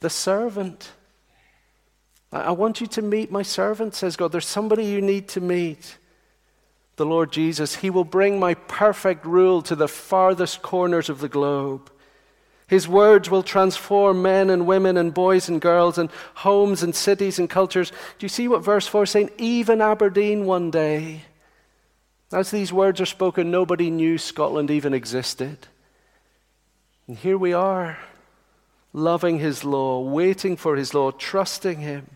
the 0.00 0.10
servant. 0.10 0.92
I, 2.32 2.40
I 2.40 2.50
want 2.50 2.80
you 2.80 2.86
to 2.88 3.02
meet 3.02 3.30
my 3.30 3.42
servant, 3.42 3.94
says 3.94 4.16
God. 4.16 4.32
There's 4.32 4.46
somebody 4.46 4.84
you 4.84 5.00
need 5.00 5.28
to 5.28 5.40
meet 5.40 5.98
the 7.00 7.06
Lord 7.06 7.32
Jesus, 7.32 7.76
He 7.76 7.88
will 7.88 8.04
bring 8.04 8.38
my 8.38 8.52
perfect 8.52 9.24
rule 9.24 9.62
to 9.62 9.74
the 9.74 9.88
farthest 9.88 10.60
corners 10.60 11.08
of 11.08 11.20
the 11.20 11.30
globe. 11.30 11.90
His 12.66 12.86
words 12.86 13.30
will 13.30 13.42
transform 13.42 14.20
men 14.20 14.50
and 14.50 14.66
women 14.66 14.98
and 14.98 15.14
boys 15.14 15.48
and 15.48 15.62
girls 15.62 15.96
and 15.96 16.10
homes 16.34 16.82
and 16.82 16.94
cities 16.94 17.38
and 17.38 17.48
cultures. 17.48 17.90
Do 17.90 18.26
you 18.26 18.28
see 18.28 18.48
what 18.48 18.62
verse 18.62 18.86
4 18.86 19.04
is 19.04 19.10
saying? 19.10 19.30
Even 19.38 19.80
Aberdeen 19.80 20.44
one 20.44 20.70
day. 20.70 21.22
As 22.32 22.50
these 22.50 22.72
words 22.72 23.00
are 23.00 23.06
spoken, 23.06 23.50
nobody 23.50 23.90
knew 23.90 24.16
Scotland 24.16 24.70
even 24.70 24.94
existed. 24.94 25.58
And 27.08 27.16
here 27.16 27.36
we 27.36 27.52
are, 27.52 27.98
loving 28.92 29.38
His 29.38 29.64
law, 29.64 30.00
waiting 30.00 30.56
for 30.56 30.76
His 30.76 30.94
law, 30.94 31.10
trusting 31.10 31.80
Him. 31.80 32.06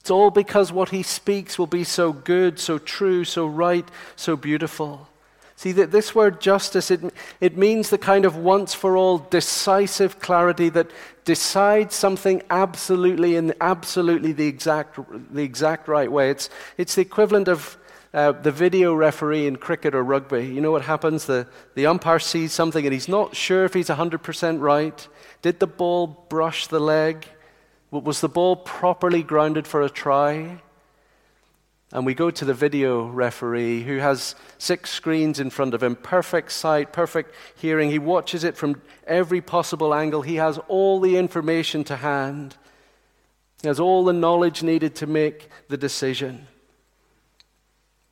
It's 0.00 0.10
all 0.10 0.30
because 0.30 0.72
what 0.72 0.88
he 0.88 1.02
speaks 1.02 1.58
will 1.58 1.66
be 1.66 1.84
so 1.84 2.12
good, 2.12 2.58
so 2.58 2.78
true, 2.78 3.24
so 3.24 3.46
right, 3.46 3.86
so 4.16 4.34
beautiful. 4.34 5.08
See, 5.56 5.72
that 5.72 5.90
this 5.90 6.14
word 6.14 6.40
justice, 6.40 6.90
it, 6.90 7.02
it 7.38 7.58
means 7.58 7.90
the 7.90 7.98
kind 7.98 8.24
of 8.24 8.34
once 8.34 8.72
for 8.72 8.96
all 8.96 9.18
decisive 9.18 10.18
clarity 10.18 10.70
that 10.70 10.90
decides 11.26 11.94
something 11.94 12.42
absolutely 12.48 13.36
in 13.36 13.52
absolutely 13.60 14.32
the 14.32 14.46
exact, 14.46 14.98
the 15.34 15.42
exact 15.42 15.86
right 15.86 16.10
way. 16.10 16.30
It's, 16.30 16.48
it's 16.78 16.94
the 16.94 17.02
equivalent 17.02 17.46
of 17.46 17.76
uh, 18.12 18.32
the 18.32 18.50
video 18.50 18.92
referee 18.92 19.46
in 19.46 19.56
cricket 19.56 19.94
or 19.94 20.02
rugby. 20.02 20.46
You 20.46 20.60
know 20.60 20.72
what 20.72 20.82
happens? 20.82 21.26
The, 21.26 21.46
the 21.74 21.86
umpire 21.86 22.18
sees 22.18 22.52
something 22.52 22.84
and 22.84 22.92
he's 22.92 23.08
not 23.08 23.36
sure 23.36 23.64
if 23.64 23.74
he's 23.74 23.88
100% 23.88 24.60
right. 24.60 25.08
Did 25.42 25.60
the 25.60 25.66
ball 25.66 26.06
brush 26.28 26.66
the 26.66 26.80
leg? 26.80 27.26
Was 27.90 28.20
the 28.20 28.28
ball 28.28 28.56
properly 28.56 29.22
grounded 29.22 29.66
for 29.66 29.82
a 29.82 29.88
try? 29.88 30.60
And 31.92 32.06
we 32.06 32.14
go 32.14 32.30
to 32.30 32.44
the 32.44 32.54
video 32.54 33.06
referee 33.06 33.82
who 33.82 33.98
has 33.98 34.36
six 34.58 34.90
screens 34.90 35.40
in 35.40 35.50
front 35.50 35.74
of 35.74 35.82
him, 35.82 35.96
perfect 35.96 36.52
sight, 36.52 36.92
perfect 36.92 37.34
hearing. 37.56 37.90
He 37.90 37.98
watches 37.98 38.44
it 38.44 38.56
from 38.56 38.80
every 39.08 39.40
possible 39.40 39.92
angle. 39.92 40.22
He 40.22 40.36
has 40.36 40.58
all 40.68 41.00
the 41.00 41.16
information 41.16 41.82
to 41.84 41.96
hand, 41.96 42.56
he 43.62 43.68
has 43.68 43.80
all 43.80 44.04
the 44.04 44.12
knowledge 44.12 44.62
needed 44.62 44.94
to 44.96 45.06
make 45.06 45.48
the 45.68 45.76
decision. 45.76 46.46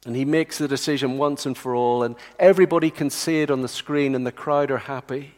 And 0.08 0.16
he 0.16 0.24
makes 0.24 0.56
the 0.56 0.66
decision 0.66 1.18
once 1.18 1.44
and 1.44 1.54
for 1.54 1.74
all, 1.74 2.02
and 2.02 2.16
everybody 2.38 2.90
can 2.90 3.10
see 3.10 3.42
it 3.42 3.50
on 3.50 3.60
the 3.60 3.68
screen, 3.68 4.14
and 4.14 4.26
the 4.26 4.32
crowd 4.32 4.70
are 4.70 4.78
happy. 4.78 5.34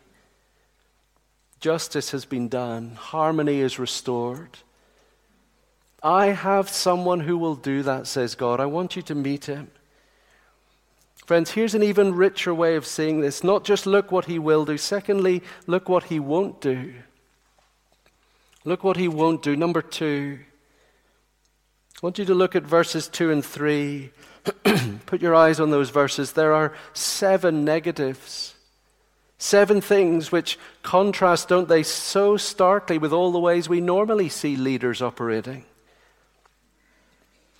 Justice 1.58 2.12
has 2.12 2.24
been 2.24 2.48
done, 2.48 2.94
harmony 2.94 3.58
is 3.58 3.80
restored. 3.80 4.58
I 6.04 6.26
have 6.26 6.68
someone 6.68 7.18
who 7.18 7.36
will 7.36 7.56
do 7.56 7.82
that, 7.82 8.06
says 8.06 8.36
God. 8.36 8.60
I 8.60 8.66
want 8.66 8.94
you 8.94 9.02
to 9.02 9.14
meet 9.16 9.46
him. 9.46 9.72
Friends, 11.26 11.50
here's 11.50 11.74
an 11.74 11.82
even 11.82 12.14
richer 12.14 12.54
way 12.54 12.76
of 12.76 12.86
seeing 12.86 13.20
this. 13.20 13.42
Not 13.42 13.64
just 13.64 13.86
look 13.86 14.12
what 14.12 14.26
he 14.26 14.38
will 14.38 14.64
do, 14.64 14.78
secondly, 14.78 15.42
look 15.66 15.88
what 15.88 16.04
he 16.04 16.20
won't 16.20 16.60
do. 16.60 16.94
Look 18.64 18.84
what 18.84 18.96
he 18.96 19.08
won't 19.08 19.42
do. 19.42 19.56
Number 19.56 19.82
two, 19.82 20.38
I 22.02 22.06
want 22.06 22.18
you 22.18 22.24
to 22.24 22.34
look 22.34 22.56
at 22.56 22.62
verses 22.62 23.08
2 23.08 23.30
and 23.30 23.44
3. 23.44 24.10
Put 25.06 25.20
your 25.20 25.34
eyes 25.34 25.60
on 25.60 25.70
those 25.70 25.90
verses. 25.90 26.32
There 26.32 26.54
are 26.54 26.72
seven 26.94 27.62
negatives. 27.62 28.54
Seven 29.36 29.82
things 29.82 30.32
which 30.32 30.58
contrast, 30.82 31.48
don't 31.48 31.68
they, 31.68 31.82
so 31.82 32.38
starkly 32.38 32.96
with 32.96 33.12
all 33.12 33.32
the 33.32 33.38
ways 33.38 33.68
we 33.68 33.82
normally 33.82 34.30
see 34.30 34.56
leaders 34.56 35.02
operating. 35.02 35.64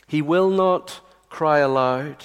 He 0.07 0.23
will 0.23 0.49
not 0.49 1.01
cry 1.29 1.59
aloud. 1.59 2.25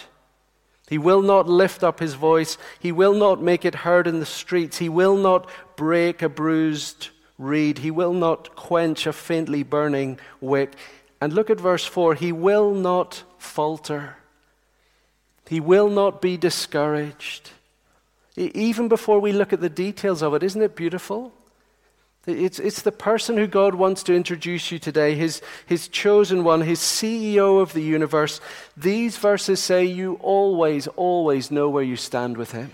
He 0.88 0.98
will 0.98 1.22
not 1.22 1.50
lift 1.50 1.84
up 1.84 2.00
his 2.00 2.14
voice. 2.14 2.58
He 2.80 2.92
will 2.92 3.14
not 3.14 3.42
make 3.42 3.66
it 3.66 3.76
heard 3.76 4.08
in 4.08 4.20
the 4.20 4.26
streets. 4.26 4.78
He 4.78 4.90
will 4.90 5.18
not 5.18 5.50
break 5.76 6.22
a 6.22 6.30
bruised 6.30 7.10
reed. 7.38 7.80
He 7.80 7.92
will 7.92 8.14
not 8.14 8.56
quench 8.56 9.06
a 9.06 9.14
faintly 9.14 9.64
burning 9.64 10.18
wick. 10.40 10.76
And 11.22 11.34
look 11.34 11.50
at 11.50 11.60
verse 11.60 11.86
4 11.86 12.16
He 12.16 12.32
will 12.32 12.74
not 12.74 13.24
falter. 13.38 14.18
He 15.48 15.60
will 15.60 15.90
not 15.90 16.22
be 16.22 16.38
discouraged. 16.38 17.52
Even 18.36 18.88
before 18.88 19.20
we 19.20 19.32
look 19.32 19.54
at 19.54 19.62
the 19.62 19.70
details 19.70 20.22
of 20.22 20.34
it, 20.34 20.44
isn't 20.44 20.62
it 20.62 20.76
beautiful? 20.76 21.32
It's, 22.28 22.60
it's 22.60 22.82
the 22.82 22.92
person 22.92 23.38
who 23.38 23.46
God 23.46 23.76
wants 23.76 24.02
to 24.04 24.16
introduce 24.16 24.72
you 24.72 24.80
today, 24.80 25.14
his, 25.14 25.42
his 25.68 25.88
chosen 25.88 26.44
one, 26.44 26.62
his 26.62 26.80
CEO 26.80 27.62
of 27.62 27.74
the 27.74 27.84
universe. 27.84 28.42
These 28.76 29.18
verses 29.18 29.62
say 29.62 29.86
you 29.86 30.16
always, 30.22 30.88
always 30.88 31.52
know 31.52 31.70
where 31.70 31.84
you 31.84 31.96
stand 31.96 32.36
with 32.36 32.52
him. 32.52 32.72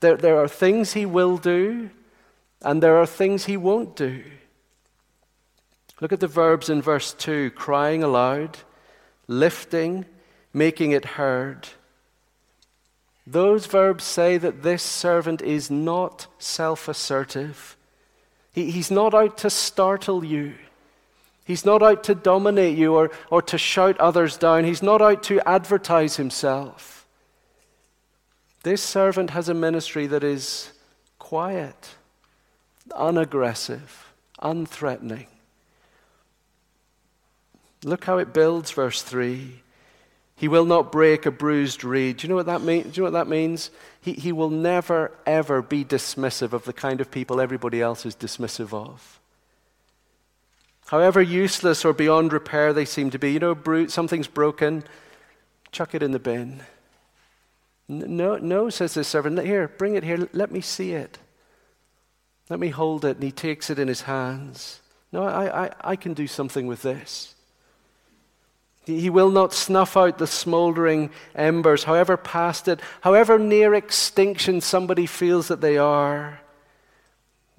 There, 0.00 0.16
there 0.16 0.38
are 0.38 0.48
things 0.48 0.92
he 0.92 1.06
will 1.06 1.38
do, 1.38 1.88
and 2.60 2.82
there 2.82 2.98
are 2.98 3.06
things 3.06 3.46
he 3.46 3.56
won't 3.56 3.96
do. 3.96 4.22
Look 6.00 6.12
at 6.12 6.20
the 6.20 6.26
verbs 6.26 6.68
in 6.68 6.82
verse 6.82 7.14
2 7.14 7.50
crying 7.52 8.02
aloud, 8.02 8.58
lifting, 9.26 10.04
making 10.52 10.92
it 10.92 11.04
heard. 11.04 11.68
Those 13.26 13.66
verbs 13.66 14.04
say 14.04 14.38
that 14.38 14.62
this 14.62 14.82
servant 14.82 15.42
is 15.42 15.70
not 15.70 16.26
self 16.38 16.86
assertive. 16.88 17.76
He, 18.52 18.70
he's 18.70 18.90
not 18.90 19.14
out 19.14 19.38
to 19.38 19.50
startle 19.50 20.24
you. 20.24 20.54
He's 21.44 21.64
not 21.64 21.82
out 21.82 22.04
to 22.04 22.14
dominate 22.14 22.76
you 22.76 22.94
or, 22.94 23.10
or 23.30 23.40
to 23.42 23.58
shout 23.58 23.98
others 23.98 24.36
down. 24.36 24.64
He's 24.64 24.82
not 24.82 25.00
out 25.00 25.22
to 25.24 25.40
advertise 25.48 26.16
himself. 26.16 27.06
This 28.64 28.82
servant 28.82 29.30
has 29.30 29.48
a 29.48 29.54
ministry 29.54 30.08
that 30.08 30.24
is 30.24 30.72
quiet, 31.20 31.94
unaggressive, 32.90 34.12
unthreatening. 34.42 35.26
Look 37.86 38.04
how 38.06 38.18
it 38.18 38.34
builds, 38.34 38.72
verse 38.72 39.00
3. 39.00 39.62
He 40.34 40.48
will 40.48 40.64
not 40.64 40.90
break 40.90 41.24
a 41.24 41.30
bruised 41.30 41.84
reed. 41.84 42.16
Do 42.16 42.26
you 42.26 42.28
know 42.28 42.34
what 42.34 42.46
that 42.46 42.60
means? 42.60 42.86
Do 42.86 42.90
you 42.90 43.02
know 43.02 43.12
what 43.12 43.24
that 43.24 43.30
means? 43.30 43.70
He, 44.00 44.14
he 44.14 44.32
will 44.32 44.50
never, 44.50 45.12
ever 45.24 45.62
be 45.62 45.84
dismissive 45.84 46.52
of 46.52 46.64
the 46.64 46.72
kind 46.72 47.00
of 47.00 47.12
people 47.12 47.40
everybody 47.40 47.80
else 47.80 48.04
is 48.04 48.16
dismissive 48.16 48.74
of. 48.74 49.20
However 50.86 51.22
useless 51.22 51.84
or 51.84 51.92
beyond 51.92 52.32
repair 52.32 52.72
they 52.72 52.84
seem 52.84 53.10
to 53.10 53.20
be, 53.20 53.32
you 53.32 53.38
know, 53.38 53.86
something's 53.86 54.26
broken, 54.26 54.82
chuck 55.70 55.94
it 55.94 56.02
in 56.02 56.10
the 56.10 56.18
bin. 56.18 56.62
No, 57.88 58.36
no, 58.36 58.68
says 58.68 58.94
the 58.94 59.04
servant. 59.04 59.38
Here, 59.38 59.68
bring 59.68 59.94
it 59.94 60.02
here. 60.02 60.28
Let 60.32 60.50
me 60.50 60.60
see 60.60 60.90
it. 60.90 61.18
Let 62.50 62.58
me 62.58 62.70
hold 62.70 63.04
it. 63.04 63.18
And 63.18 63.22
he 63.22 63.30
takes 63.30 63.70
it 63.70 63.78
in 63.78 63.86
his 63.86 64.02
hands. 64.02 64.80
No, 65.12 65.22
I, 65.22 65.66
I, 65.66 65.70
I 65.84 65.96
can 65.96 66.14
do 66.14 66.26
something 66.26 66.66
with 66.66 66.82
this. 66.82 67.35
He 68.86 69.10
will 69.10 69.30
not 69.30 69.52
snuff 69.52 69.96
out 69.96 70.18
the 70.18 70.28
smoldering 70.28 71.10
embers, 71.34 71.84
however 71.84 72.16
past 72.16 72.68
it, 72.68 72.80
however 73.00 73.36
near 73.36 73.74
extinction 73.74 74.60
somebody 74.60 75.06
feels 75.06 75.48
that 75.48 75.60
they 75.60 75.76
are. 75.76 76.40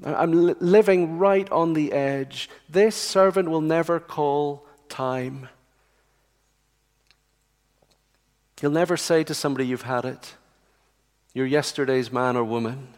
I'm 0.06 0.32
living 0.32 1.18
right 1.18 1.52
on 1.52 1.74
the 1.74 1.92
edge. 1.92 2.50
This 2.70 2.96
servant 2.96 3.50
will 3.50 3.62
never 3.62 4.00
call 4.00 4.66
time. 4.88 5.50
He'll 8.62 8.72
never 8.72 8.96
say 8.96 9.26
to 9.26 9.34
somebody, 9.34 9.68
You've 9.68 9.82
had 9.82 10.06
it. 10.06 10.36
You're 11.34 11.46
yesterday's 11.46 12.12
man 12.12 12.38
or 12.38 12.44
woman. 12.44 12.94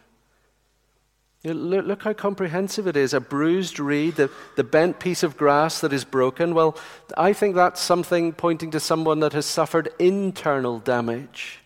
Look, 1.42 1.86
look, 1.86 2.02
how 2.02 2.12
comprehensive 2.12 2.86
it 2.86 2.96
is. 2.96 3.14
A 3.14 3.20
bruised 3.20 3.80
reed, 3.80 4.16
the, 4.16 4.30
the 4.56 4.64
bent 4.64 5.00
piece 5.00 5.22
of 5.22 5.38
grass 5.38 5.80
that 5.80 5.92
is 5.92 6.04
broken. 6.04 6.54
Well, 6.54 6.76
I 7.16 7.32
think 7.32 7.54
that's 7.54 7.80
something 7.80 8.32
pointing 8.32 8.70
to 8.72 8.80
someone 8.80 9.20
that 9.20 9.32
has 9.32 9.46
suffered 9.46 9.88
internal 9.98 10.80
damage. 10.80 11.60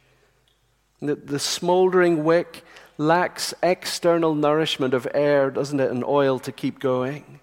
The, 1.02 1.16
the 1.16 1.40
smoldering 1.40 2.22
wick 2.22 2.64
lacks 2.98 3.52
external 3.64 4.36
nourishment 4.36 4.94
of 4.94 5.08
air, 5.12 5.50
doesn't 5.50 5.80
it, 5.80 5.90
and 5.90 6.04
oil 6.04 6.38
to 6.38 6.52
keep 6.52 6.78
going. 6.78 7.40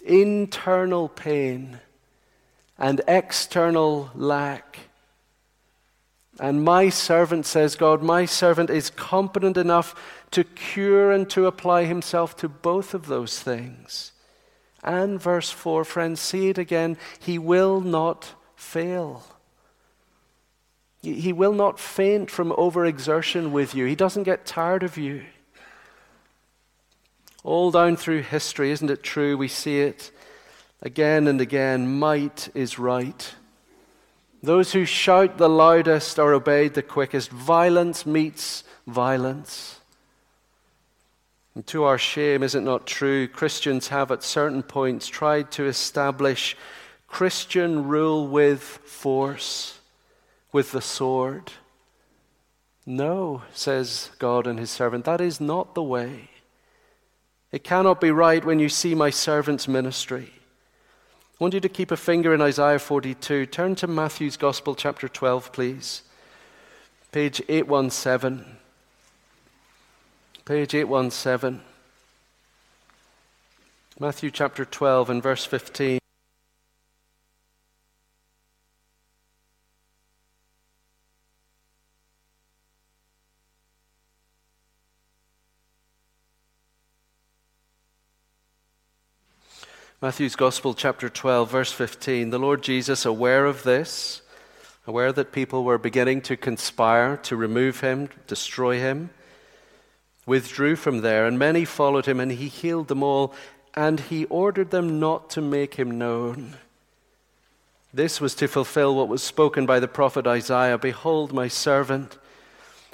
Internal 0.00 1.08
pain 1.08 1.80
and 2.78 3.00
external 3.08 4.10
lack 4.14 4.78
And 6.40 6.62
my 6.62 6.88
servant, 6.88 7.46
says 7.46 7.74
God, 7.74 8.02
my 8.02 8.24
servant 8.24 8.70
is 8.70 8.90
competent 8.90 9.56
enough 9.56 9.94
to 10.30 10.44
cure 10.44 11.10
and 11.10 11.28
to 11.30 11.46
apply 11.46 11.84
himself 11.84 12.36
to 12.36 12.48
both 12.48 12.94
of 12.94 13.06
those 13.06 13.40
things. 13.40 14.12
And 14.82 15.20
verse 15.20 15.50
4, 15.50 15.84
friends, 15.84 16.20
see 16.20 16.48
it 16.48 16.58
again. 16.58 16.96
He 17.18 17.38
will 17.38 17.80
not 17.80 18.34
fail. 18.54 19.24
He 21.02 21.32
will 21.32 21.52
not 21.52 21.78
faint 21.78 22.30
from 22.30 22.50
overexertion 22.50 23.50
with 23.50 23.74
you. 23.74 23.86
He 23.86 23.94
doesn't 23.94 24.24
get 24.24 24.46
tired 24.46 24.82
of 24.82 24.96
you. 24.96 25.24
All 27.44 27.70
down 27.70 27.96
through 27.96 28.22
history, 28.22 28.72
isn't 28.72 28.90
it 28.90 29.02
true? 29.02 29.36
We 29.36 29.48
see 29.48 29.80
it 29.80 30.10
again 30.82 31.28
and 31.28 31.40
again. 31.40 31.98
Might 31.98 32.48
is 32.54 32.78
right. 32.78 33.34
Those 34.42 34.72
who 34.72 34.84
shout 34.84 35.38
the 35.38 35.48
loudest 35.48 36.18
are 36.18 36.32
obeyed 36.32 36.74
the 36.74 36.82
quickest. 36.82 37.30
Violence 37.30 38.04
meets 38.04 38.64
violence. 38.86 39.80
And 41.58 41.66
to 41.66 41.82
our 41.82 41.98
shame, 41.98 42.44
is 42.44 42.54
it 42.54 42.60
not 42.60 42.86
true? 42.86 43.26
Christians 43.26 43.88
have 43.88 44.12
at 44.12 44.22
certain 44.22 44.62
points 44.62 45.08
tried 45.08 45.50
to 45.50 45.66
establish 45.66 46.56
Christian 47.08 47.88
rule 47.88 48.28
with 48.28 48.62
force, 48.62 49.80
with 50.52 50.70
the 50.70 50.80
sword. 50.80 51.50
No, 52.86 53.42
says 53.52 54.12
God 54.20 54.46
and 54.46 54.56
his 54.56 54.70
servant, 54.70 55.04
that 55.06 55.20
is 55.20 55.40
not 55.40 55.74
the 55.74 55.82
way. 55.82 56.30
It 57.50 57.64
cannot 57.64 58.00
be 58.00 58.12
right 58.12 58.44
when 58.44 58.60
you 58.60 58.68
see 58.68 58.94
my 58.94 59.10
servant's 59.10 59.66
ministry. 59.66 60.30
I 60.30 61.36
want 61.40 61.54
you 61.54 61.60
to 61.60 61.68
keep 61.68 61.90
a 61.90 61.96
finger 61.96 62.32
in 62.32 62.40
Isaiah 62.40 62.78
42. 62.78 63.46
Turn 63.46 63.74
to 63.74 63.88
Matthew's 63.88 64.36
Gospel, 64.36 64.76
chapter 64.76 65.08
12, 65.08 65.50
please. 65.50 66.02
Page 67.10 67.42
817. 67.48 68.57
Page 70.48 70.76
817. 70.76 71.60
Matthew 74.00 74.30
chapter 74.30 74.64
12 74.64 75.10
and 75.10 75.22
verse 75.22 75.44
15. 75.44 75.98
Matthew's 90.00 90.34
Gospel, 90.34 90.72
chapter 90.72 91.10
12, 91.10 91.50
verse 91.50 91.72
15. 91.72 92.30
The 92.30 92.38
Lord 92.38 92.62
Jesus, 92.62 93.04
aware 93.04 93.44
of 93.44 93.64
this, 93.64 94.22
aware 94.86 95.12
that 95.12 95.30
people 95.30 95.64
were 95.64 95.76
beginning 95.76 96.22
to 96.22 96.38
conspire 96.38 97.18
to 97.18 97.36
remove 97.36 97.80
him, 97.80 98.08
destroy 98.26 98.78
him, 98.78 99.10
withdrew 100.28 100.76
from 100.76 101.00
there, 101.00 101.26
and 101.26 101.38
many 101.38 101.64
followed 101.64 102.06
him, 102.06 102.20
and 102.20 102.30
he 102.30 102.46
healed 102.46 102.86
them 102.88 103.02
all, 103.02 103.34
and 103.74 103.98
he 104.00 104.26
ordered 104.26 104.70
them 104.70 105.00
not 105.00 105.30
to 105.30 105.40
make 105.40 105.74
him 105.74 105.98
known. 105.98 106.54
This 107.92 108.20
was 108.20 108.34
to 108.36 108.46
fulfill 108.46 108.94
what 108.94 109.08
was 109.08 109.22
spoken 109.22 109.66
by 109.66 109.80
the 109.80 109.88
prophet 109.88 110.26
Isaiah 110.26 110.78
Behold, 110.78 111.32
my 111.32 111.48
servant, 111.48 112.18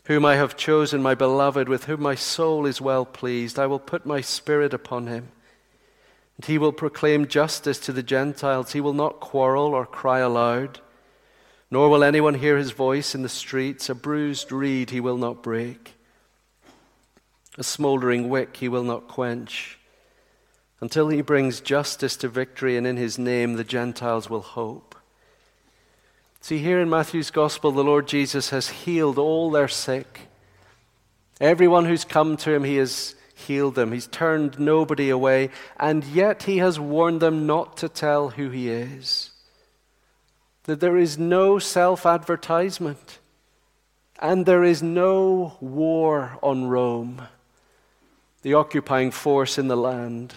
whom 0.04 0.24
I 0.24 0.36
have 0.36 0.56
chosen, 0.56 1.02
my 1.02 1.14
beloved, 1.14 1.68
with 1.68 1.84
whom 1.84 2.00
my 2.00 2.14
soul 2.14 2.64
is 2.64 2.80
well 2.80 3.04
pleased. 3.04 3.58
I 3.58 3.66
will 3.66 3.78
put 3.78 4.06
my 4.06 4.20
spirit 4.20 4.72
upon 4.72 5.08
him 5.08 5.28
and 6.36 6.46
he 6.46 6.58
will 6.58 6.72
proclaim 6.72 7.28
justice 7.28 7.78
to 7.80 7.92
the 7.92 8.02
Gentiles. 8.02 8.72
He 8.72 8.80
will 8.80 8.92
not 8.92 9.20
quarrel 9.20 9.66
or 9.66 9.86
cry 9.86 10.18
aloud, 10.18 10.80
nor 11.70 11.88
will 11.88 12.02
anyone 12.02 12.34
hear 12.34 12.56
his 12.56 12.72
voice 12.72 13.14
in 13.14 13.22
the 13.22 13.28
streets. 13.28 13.88
A 13.88 13.94
bruised 13.94 14.50
reed 14.50 14.90
he 14.90 15.00
will 15.00 15.16
not 15.16 15.42
break, 15.42 15.93
a 17.56 17.64
smoldering 17.64 18.28
wick 18.28 18.56
he 18.56 18.68
will 18.68 18.82
not 18.82 19.08
quench, 19.08 19.78
until 20.80 21.08
he 21.08 21.22
brings 21.22 21.60
justice 21.60 22.16
to 22.16 22.28
victory, 22.28 22.76
and 22.76 22.86
in 22.86 22.96
his 22.96 23.18
name 23.18 23.54
the 23.54 23.64
Gentiles 23.64 24.28
will 24.28 24.42
hope. 24.42 24.94
See, 26.40 26.58
here 26.58 26.80
in 26.80 26.90
Matthew's 26.90 27.30
Gospel, 27.30 27.72
the 27.72 27.82
Lord 27.82 28.06
Jesus 28.06 28.50
has 28.50 28.68
healed 28.68 29.18
all 29.18 29.50
their 29.50 29.68
sick. 29.68 30.28
Everyone 31.40 31.86
who's 31.86 32.04
come 32.04 32.36
to 32.38 32.52
him, 32.52 32.64
he 32.64 32.76
has 32.76 33.14
healed 33.34 33.74
them. 33.74 33.92
He's 33.92 34.06
turned 34.06 34.58
nobody 34.58 35.10
away, 35.10 35.50
and 35.78 36.04
yet 36.04 36.44
he 36.44 36.58
has 36.58 36.78
warned 36.78 37.20
them 37.20 37.46
not 37.46 37.76
to 37.78 37.88
tell 37.88 38.30
who 38.30 38.50
he 38.50 38.68
is. 38.68 39.30
That 40.64 40.80
there 40.80 40.96
is 40.96 41.18
no 41.18 41.58
self 41.58 42.06
advertisement, 42.06 43.18
and 44.18 44.46
there 44.46 44.64
is 44.64 44.82
no 44.82 45.56
war 45.60 46.38
on 46.42 46.66
Rome, 46.66 47.22
the 48.44 48.54
occupying 48.54 49.10
force 49.10 49.56
in 49.56 49.68
the 49.68 49.76
land. 49.76 50.34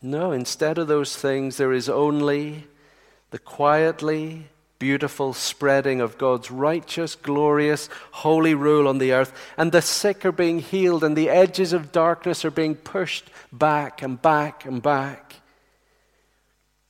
No, 0.00 0.32
instead 0.32 0.78
of 0.78 0.88
those 0.88 1.14
things, 1.14 1.58
there 1.58 1.74
is 1.74 1.90
only 1.90 2.66
the 3.30 3.38
quietly 3.38 4.46
beautiful 4.78 5.34
spreading 5.34 6.00
of 6.00 6.16
God's 6.16 6.50
righteous, 6.50 7.14
glorious, 7.14 7.90
holy 8.12 8.54
rule 8.54 8.88
on 8.88 8.96
the 8.96 9.12
earth. 9.12 9.32
And 9.58 9.72
the 9.72 9.82
sick 9.82 10.24
are 10.24 10.32
being 10.32 10.60
healed, 10.60 11.04
and 11.04 11.14
the 11.14 11.28
edges 11.28 11.74
of 11.74 11.92
darkness 11.92 12.46
are 12.46 12.50
being 12.50 12.76
pushed 12.76 13.28
back 13.52 14.00
and 14.00 14.20
back 14.20 14.64
and 14.64 14.82
back. 14.82 15.36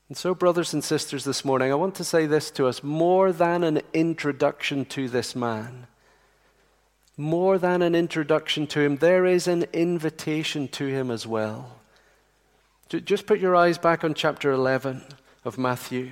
And 0.08 0.16
so, 0.16 0.36
brothers 0.36 0.72
and 0.72 0.84
sisters, 0.84 1.24
this 1.24 1.44
morning, 1.44 1.72
I 1.72 1.74
want 1.74 1.96
to 1.96 2.04
say 2.04 2.26
this 2.26 2.52
to 2.52 2.68
us 2.68 2.84
more 2.84 3.32
than 3.32 3.64
an 3.64 3.82
introduction 3.92 4.84
to 4.86 5.08
this 5.08 5.34
man, 5.34 5.88
more 7.16 7.58
than 7.58 7.82
an 7.82 7.94
introduction 7.94 8.66
to 8.68 8.80
him, 8.80 8.96
there 8.96 9.26
is 9.26 9.46
an 9.46 9.64
invitation 9.72 10.68
to 10.68 10.86
him 10.86 11.10
as 11.10 11.26
well. 11.26 11.78
Just 12.88 13.26
put 13.26 13.40
your 13.40 13.56
eyes 13.56 13.78
back 13.78 14.04
on 14.04 14.14
chapter 14.14 14.52
11 14.52 15.02
of 15.44 15.56
Matthew. 15.56 16.10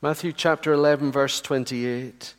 Matthew 0.00 0.32
chapter 0.32 0.72
11, 0.72 1.12
verse 1.12 1.40
28. 1.40 2.34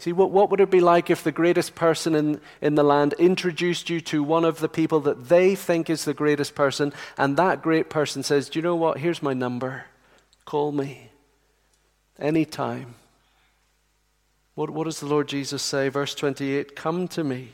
See, 0.00 0.12
what, 0.12 0.30
what 0.30 0.50
would 0.50 0.60
it 0.60 0.70
be 0.70 0.80
like 0.80 1.10
if 1.10 1.24
the 1.24 1.32
greatest 1.32 1.74
person 1.74 2.14
in, 2.14 2.40
in 2.60 2.76
the 2.76 2.84
land 2.84 3.14
introduced 3.18 3.90
you 3.90 4.00
to 4.02 4.22
one 4.22 4.44
of 4.44 4.60
the 4.60 4.68
people 4.68 5.00
that 5.00 5.28
they 5.28 5.54
think 5.54 5.90
is 5.90 6.04
the 6.04 6.14
greatest 6.14 6.54
person, 6.54 6.92
and 7.16 7.36
that 7.36 7.62
great 7.62 7.90
person 7.90 8.22
says, 8.22 8.48
Do 8.48 8.58
you 8.58 8.62
know 8.62 8.76
what? 8.76 8.98
Here's 8.98 9.22
my 9.22 9.34
number. 9.34 9.86
Call 10.44 10.70
me 10.70 11.10
anytime. 12.18 12.94
What, 14.58 14.70
what 14.70 14.86
does 14.86 14.98
the 14.98 15.06
Lord 15.06 15.28
Jesus 15.28 15.62
say? 15.62 15.88
Verse 15.88 16.16
28 16.16 16.74
Come 16.74 17.06
to 17.08 17.22
me, 17.22 17.50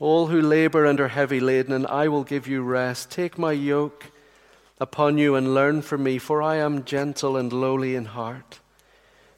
all 0.00 0.26
who 0.26 0.42
labor 0.42 0.84
and 0.84 0.98
are 0.98 1.06
heavy 1.06 1.38
laden, 1.38 1.72
and 1.72 1.86
I 1.86 2.08
will 2.08 2.24
give 2.24 2.48
you 2.48 2.60
rest. 2.60 3.12
Take 3.12 3.38
my 3.38 3.52
yoke 3.52 4.06
upon 4.80 5.16
you 5.16 5.36
and 5.36 5.54
learn 5.54 5.82
from 5.82 6.02
me, 6.02 6.18
for 6.18 6.42
I 6.42 6.56
am 6.56 6.84
gentle 6.84 7.36
and 7.36 7.52
lowly 7.52 7.94
in 7.94 8.06
heart. 8.06 8.58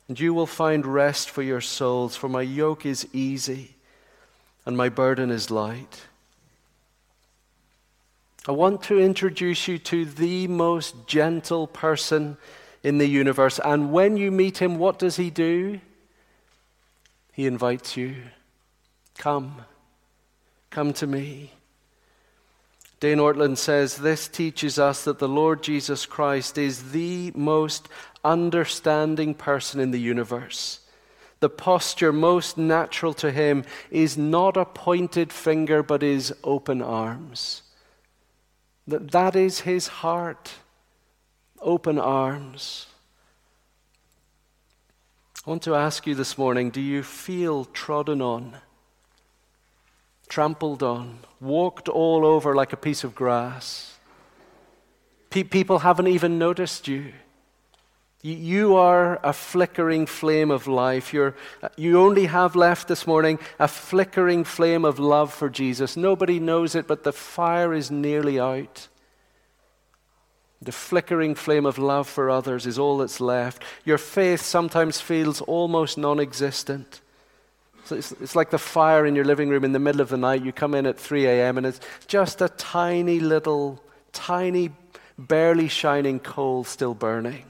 And 0.08 0.18
you 0.18 0.32
will 0.32 0.46
find 0.46 0.86
rest 0.86 1.28
for 1.28 1.42
your 1.42 1.60
souls, 1.60 2.16
for 2.16 2.30
my 2.30 2.40
yoke 2.40 2.86
is 2.86 3.06
easy 3.12 3.74
and 4.64 4.74
my 4.74 4.88
burden 4.88 5.30
is 5.30 5.50
light. 5.50 6.04
I 8.48 8.52
want 8.52 8.82
to 8.84 8.98
introduce 8.98 9.68
you 9.68 9.76
to 9.80 10.06
the 10.06 10.46
most 10.46 11.06
gentle 11.06 11.66
person 11.66 12.38
in 12.82 12.96
the 12.96 13.06
universe. 13.06 13.60
And 13.62 13.92
when 13.92 14.16
you 14.16 14.30
meet 14.30 14.62
him, 14.62 14.78
what 14.78 14.98
does 14.98 15.16
he 15.16 15.28
do? 15.28 15.78
He 17.36 17.46
invites 17.46 17.98
you. 17.98 18.14
Come. 19.18 19.56
Come 20.70 20.94
to 20.94 21.06
me. 21.06 21.52
Dane 22.98 23.18
Ortlund 23.18 23.58
says 23.58 23.96
this 23.96 24.26
teaches 24.26 24.78
us 24.78 25.04
that 25.04 25.18
the 25.18 25.28
Lord 25.28 25.62
Jesus 25.62 26.06
Christ 26.06 26.56
is 26.56 26.92
the 26.92 27.32
most 27.34 27.90
understanding 28.24 29.34
person 29.34 29.80
in 29.80 29.90
the 29.90 30.00
universe. 30.00 30.80
The 31.40 31.50
posture 31.50 32.10
most 32.10 32.56
natural 32.56 33.12
to 33.12 33.30
him 33.30 33.66
is 33.90 34.16
not 34.16 34.56
a 34.56 34.64
pointed 34.64 35.30
finger, 35.30 35.82
but 35.82 36.02
is 36.02 36.34
open 36.42 36.80
arms. 36.80 37.60
That, 38.86 39.10
that 39.10 39.36
is 39.36 39.60
his 39.60 39.88
heart. 39.88 40.52
Open 41.60 41.98
arms. 41.98 42.86
I 45.46 45.50
want 45.50 45.62
to 45.62 45.76
ask 45.76 46.06
you 46.08 46.16
this 46.16 46.36
morning 46.36 46.70
do 46.70 46.80
you 46.80 47.02
feel 47.02 47.66
trodden 47.66 48.20
on? 48.20 48.56
trampled 50.28 50.82
on, 50.82 51.20
walked 51.40 51.88
all 51.88 52.26
over 52.26 52.54
like 52.54 52.72
a 52.72 52.76
piece 52.76 53.04
of 53.04 53.14
grass. 53.14 53.96
Pe- 55.30 55.44
people 55.44 55.80
haven't 55.80 56.08
even 56.08 56.36
noticed 56.38 56.88
you. 56.88 57.12
You 58.22 58.74
are 58.74 59.20
a 59.22 59.32
flickering 59.32 60.06
flame 60.06 60.50
of 60.50 60.66
life. 60.66 61.14
You're, 61.14 61.36
uh, 61.62 61.68
you 61.76 62.00
only 62.00 62.26
have 62.26 62.56
left 62.56 62.88
this 62.88 63.06
morning 63.06 63.38
a 63.60 63.68
flickering 63.68 64.42
flame 64.42 64.84
of 64.84 64.98
love 64.98 65.32
for 65.32 65.48
Jesus. 65.48 65.96
Nobody 65.96 66.40
knows 66.40 66.74
it, 66.74 66.88
but 66.88 67.04
the 67.04 67.12
fire 67.12 67.72
is 67.72 67.88
nearly 67.88 68.40
out. 68.40 68.88
The 70.62 70.72
flickering 70.72 71.34
flame 71.34 71.66
of 71.66 71.78
love 71.78 72.08
for 72.08 72.30
others 72.30 72.66
is 72.66 72.78
all 72.78 72.98
that's 72.98 73.20
left. 73.20 73.62
Your 73.84 73.98
faith 73.98 74.40
sometimes 74.40 75.00
feels 75.00 75.40
almost 75.42 75.98
non 75.98 76.18
existent. 76.18 77.00
So 77.84 77.94
it's, 77.94 78.10
it's, 78.12 78.34
like 78.34 78.50
the 78.50 78.58
fire 78.58 79.06
in 79.06 79.14
your 79.14 79.24
living 79.24 79.48
room 79.48 79.64
in 79.64 79.72
the 79.72 79.78
middle 79.78 80.00
of 80.00 80.08
the 80.08 80.16
night. 80.16 80.44
You 80.44 80.52
come 80.52 80.74
in 80.74 80.86
at 80.86 80.98
3 80.98 81.26
a.m. 81.26 81.56
and 81.56 81.66
it's 81.66 81.78
just 82.08 82.40
a 82.40 82.48
tiny 82.48 83.20
little, 83.20 83.80
tiny, 84.12 84.70
barely 85.16 85.68
shining 85.68 86.18
coal 86.18 86.64
still 86.64 86.94
burning. 86.94 87.44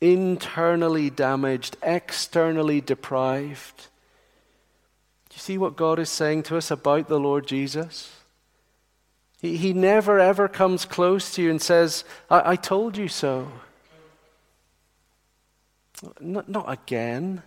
Internally 0.00 1.10
damaged, 1.10 1.76
externally 1.82 2.80
deprived. 2.80 3.88
Do 5.30 5.34
you 5.34 5.40
see 5.40 5.58
what 5.58 5.74
God 5.74 5.98
is 5.98 6.10
saying 6.10 6.44
to 6.44 6.56
us 6.56 6.70
about 6.70 7.08
the 7.08 7.18
Lord 7.18 7.48
Jesus? 7.48 8.12
He, 9.44 9.58
he 9.58 9.72
never 9.74 10.18
ever 10.18 10.48
comes 10.48 10.86
close 10.86 11.34
to 11.34 11.42
you 11.42 11.50
and 11.50 11.60
says, 11.60 12.04
I, 12.30 12.52
I 12.52 12.56
told 12.56 12.96
you 12.96 13.08
so. 13.08 13.52
Not, 16.18 16.48
not 16.48 16.64
again. 16.66 17.42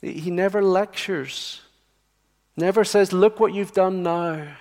He 0.00 0.30
never 0.30 0.62
lectures, 0.62 1.60
never 2.56 2.84
says, 2.84 3.12
Look 3.12 3.38
what 3.38 3.52
you've 3.52 3.74
done 3.74 4.02
now. 4.02 4.56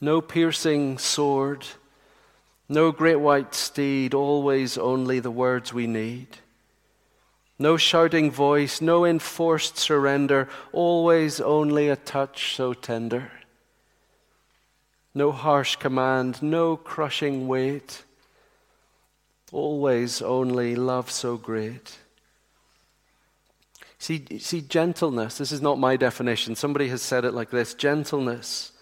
No 0.00 0.20
piercing 0.20 0.98
sword, 0.98 1.66
no 2.68 2.92
great 2.92 3.18
white 3.18 3.56
steed, 3.56 4.14
always 4.14 4.78
only 4.78 5.18
the 5.18 5.32
words 5.32 5.72
we 5.72 5.88
need. 5.88 6.28
No 7.62 7.76
shouting 7.76 8.28
voice, 8.28 8.80
no 8.80 9.04
enforced 9.04 9.78
surrender, 9.78 10.48
always 10.72 11.40
only 11.40 11.88
a 11.88 11.94
touch 11.94 12.56
so 12.56 12.74
tender. 12.74 13.30
No 15.14 15.30
harsh 15.30 15.76
command, 15.76 16.42
no 16.42 16.76
crushing 16.76 17.46
weight, 17.46 18.02
always 19.52 20.20
only 20.20 20.74
love 20.74 21.08
so 21.08 21.36
great. 21.36 21.98
See, 23.96 24.26
see, 24.40 24.60
gentleness, 24.60 25.38
this 25.38 25.52
is 25.52 25.62
not 25.62 25.78
my 25.78 25.94
definition. 25.94 26.56
Somebody 26.56 26.88
has 26.88 27.00
said 27.00 27.24
it 27.24 27.32
like 27.32 27.50
this 27.50 27.74
gentleness 27.74 28.72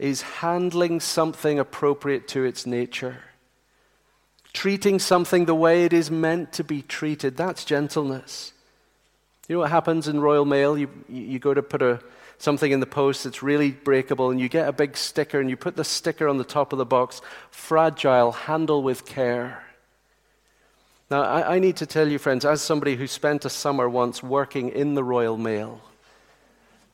is 0.00 0.22
handling 0.22 0.98
something 0.98 1.60
appropriate 1.60 2.26
to 2.28 2.42
its 2.42 2.66
nature 2.66 3.18
treating 4.52 4.98
something 4.98 5.46
the 5.46 5.54
way 5.54 5.84
it 5.84 5.92
is 5.92 6.10
meant 6.10 6.52
to 6.54 6.64
be 6.64 6.82
treated. 6.82 7.36
That's 7.36 7.64
gentleness. 7.64 8.52
You 9.48 9.56
know 9.56 9.60
what 9.60 9.70
happens 9.70 10.08
in 10.08 10.20
Royal 10.20 10.44
Mail? 10.44 10.78
You, 10.78 10.88
you 11.08 11.38
go 11.38 11.52
to 11.54 11.62
put 11.62 11.82
a, 11.82 12.00
something 12.38 12.70
in 12.70 12.80
the 12.80 12.86
post 12.86 13.24
that's 13.24 13.42
really 13.42 13.70
breakable, 13.70 14.30
and 14.30 14.40
you 14.40 14.48
get 14.48 14.68
a 14.68 14.72
big 14.72 14.96
sticker, 14.96 15.40
and 15.40 15.50
you 15.50 15.56
put 15.56 15.76
the 15.76 15.84
sticker 15.84 16.28
on 16.28 16.38
the 16.38 16.44
top 16.44 16.72
of 16.72 16.78
the 16.78 16.84
box 16.84 17.20
fragile, 17.50 18.32
handle 18.32 18.82
with 18.82 19.04
care. 19.04 19.64
Now, 21.10 21.22
I, 21.22 21.56
I 21.56 21.58
need 21.58 21.76
to 21.76 21.86
tell 21.86 22.08
you, 22.08 22.18
friends, 22.18 22.44
as 22.44 22.62
somebody 22.62 22.96
who 22.96 23.06
spent 23.06 23.44
a 23.44 23.50
summer 23.50 23.88
once 23.88 24.22
working 24.22 24.70
in 24.70 24.94
the 24.94 25.04
Royal 25.04 25.36
Mail, 25.36 25.80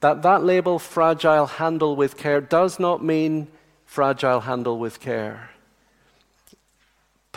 that 0.01 0.23
that 0.23 0.43
label, 0.45 0.79
fragile, 0.79 1.47
handle 1.47 1.97
with 1.97 2.17
care, 2.17 2.41
does 2.41 2.79
not 2.79 3.05
mean 3.05 3.49
fragile, 3.85 4.41
handle 4.41 4.79
with 4.79 5.01
care. 5.01 5.51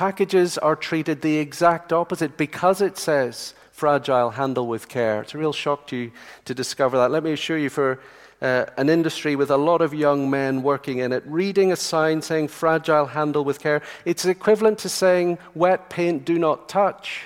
Packages 0.01 0.57
are 0.57 0.75
treated 0.75 1.21
the 1.21 1.37
exact 1.37 1.93
opposite 1.93 2.35
because 2.35 2.81
it 2.81 2.97
says 2.97 3.53
fragile, 3.71 4.31
handle 4.31 4.65
with 4.65 4.87
care. 4.87 5.21
It's 5.21 5.35
a 5.35 5.37
real 5.37 5.53
shock 5.53 5.85
to 5.89 5.95
you 5.95 6.11
to 6.45 6.55
discover 6.55 6.97
that. 6.97 7.11
Let 7.11 7.21
me 7.21 7.33
assure 7.33 7.59
you, 7.59 7.69
for 7.69 7.99
uh, 8.41 8.65
an 8.77 8.89
industry 8.89 9.35
with 9.35 9.51
a 9.51 9.57
lot 9.57 9.79
of 9.79 9.93
young 9.93 10.27
men 10.27 10.63
working 10.63 10.97
in 10.97 11.13
it, 11.13 11.21
reading 11.27 11.71
a 11.71 11.75
sign 11.75 12.23
saying 12.23 12.47
fragile, 12.47 13.05
handle 13.05 13.45
with 13.45 13.59
care, 13.59 13.83
it's 14.03 14.25
equivalent 14.25 14.79
to 14.79 14.89
saying 14.89 15.37
wet 15.53 15.91
paint, 15.91 16.25
do 16.25 16.39
not 16.39 16.67
touch. 16.67 17.21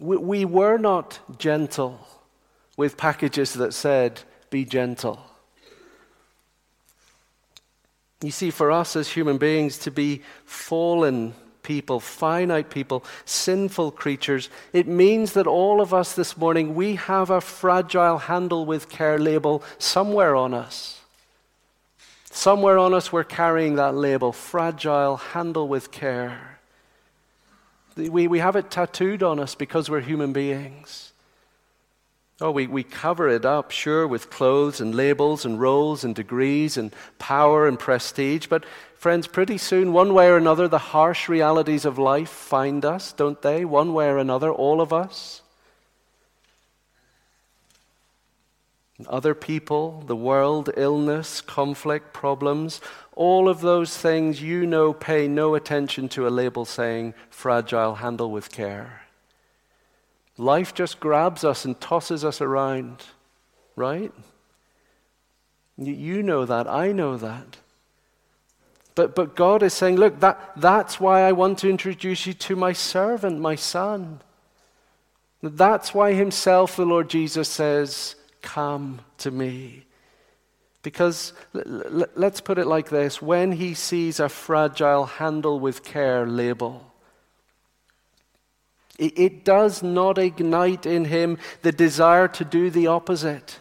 We, 0.00 0.16
we 0.16 0.44
were 0.46 0.78
not 0.78 1.20
gentle 1.38 2.08
with 2.78 2.96
packages 2.96 3.52
that 3.52 3.74
said, 3.74 4.22
be 4.48 4.64
gentle. 4.64 5.26
You 8.22 8.30
see, 8.30 8.50
for 8.50 8.70
us 8.70 8.94
as 8.94 9.08
human 9.08 9.38
beings 9.38 9.78
to 9.78 9.90
be 9.90 10.22
fallen 10.44 11.34
people, 11.62 12.00
finite 12.00 12.70
people, 12.70 13.04
sinful 13.24 13.92
creatures, 13.92 14.48
it 14.72 14.86
means 14.86 15.32
that 15.32 15.46
all 15.46 15.80
of 15.80 15.92
us 15.92 16.14
this 16.14 16.36
morning, 16.36 16.74
we 16.74 16.96
have 16.96 17.30
a 17.30 17.40
fragile 17.40 18.18
handle 18.18 18.64
with 18.64 18.88
care 18.88 19.18
label 19.18 19.62
somewhere 19.78 20.36
on 20.36 20.54
us. 20.54 21.00
Somewhere 22.30 22.78
on 22.78 22.94
us, 22.94 23.12
we're 23.12 23.24
carrying 23.24 23.76
that 23.76 23.94
label 23.94 24.32
fragile, 24.32 25.16
handle 25.16 25.68
with 25.68 25.90
care. 25.90 26.58
We, 27.96 28.26
we 28.26 28.38
have 28.38 28.56
it 28.56 28.70
tattooed 28.70 29.22
on 29.22 29.38
us 29.38 29.54
because 29.54 29.90
we're 29.90 30.00
human 30.00 30.32
beings. 30.32 31.11
Oh, 32.42 32.50
we, 32.50 32.66
we 32.66 32.82
cover 32.82 33.28
it 33.28 33.44
up, 33.44 33.70
sure, 33.70 34.04
with 34.04 34.28
clothes 34.28 34.80
and 34.80 34.92
labels 34.92 35.44
and 35.44 35.60
roles 35.60 36.02
and 36.02 36.12
degrees 36.12 36.76
and 36.76 36.92
power 37.20 37.68
and 37.68 37.78
prestige. 37.78 38.48
But, 38.48 38.64
friends, 38.96 39.28
pretty 39.28 39.58
soon, 39.58 39.92
one 39.92 40.12
way 40.12 40.26
or 40.26 40.36
another, 40.36 40.66
the 40.66 40.78
harsh 40.78 41.28
realities 41.28 41.84
of 41.84 41.98
life 41.98 42.28
find 42.28 42.84
us, 42.84 43.12
don't 43.12 43.40
they? 43.42 43.64
One 43.64 43.94
way 43.94 44.08
or 44.08 44.18
another, 44.18 44.50
all 44.50 44.80
of 44.80 44.92
us. 44.92 45.42
Other 49.06 49.34
people, 49.36 50.02
the 50.08 50.16
world, 50.16 50.68
illness, 50.76 51.40
conflict, 51.40 52.12
problems, 52.12 52.80
all 53.14 53.48
of 53.48 53.60
those 53.60 53.96
things 53.96 54.42
you 54.42 54.66
know 54.66 54.92
pay 54.92 55.28
no 55.28 55.54
attention 55.54 56.08
to 56.08 56.26
a 56.26 56.30
label 56.30 56.64
saying 56.64 57.14
fragile, 57.30 57.96
handle 57.96 58.32
with 58.32 58.50
care. 58.50 59.01
Life 60.42 60.74
just 60.74 60.98
grabs 60.98 61.44
us 61.44 61.64
and 61.64 61.80
tosses 61.80 62.24
us 62.24 62.40
around, 62.40 63.04
right? 63.76 64.12
You 65.78 66.20
know 66.22 66.44
that. 66.44 66.66
I 66.66 66.90
know 66.90 67.16
that. 67.16 67.58
But, 68.96 69.14
but 69.14 69.36
God 69.36 69.62
is 69.62 69.72
saying, 69.72 69.96
look, 69.96 70.18
that, 70.18 70.52
that's 70.56 70.98
why 70.98 71.22
I 71.22 71.32
want 71.32 71.58
to 71.58 71.70
introduce 71.70 72.26
you 72.26 72.34
to 72.34 72.56
my 72.56 72.72
servant, 72.72 73.38
my 73.38 73.54
son. 73.54 74.20
That's 75.42 75.94
why 75.94 76.12
himself, 76.12 76.74
the 76.74 76.86
Lord 76.86 77.08
Jesus, 77.08 77.48
says, 77.48 78.16
Come 78.42 79.00
to 79.18 79.30
me. 79.30 79.84
Because 80.82 81.32
let's 81.54 82.40
put 82.40 82.58
it 82.58 82.66
like 82.66 82.88
this 82.88 83.22
when 83.22 83.52
he 83.52 83.74
sees 83.74 84.18
a 84.18 84.28
fragile 84.28 85.06
handle 85.06 85.60
with 85.60 85.84
care 85.84 86.26
label, 86.26 86.91
it 89.06 89.44
does 89.44 89.82
not 89.82 90.18
ignite 90.18 90.86
in 90.86 91.06
him 91.06 91.38
the 91.62 91.72
desire 91.72 92.28
to 92.28 92.44
do 92.44 92.70
the 92.70 92.86
opposite 92.86 93.58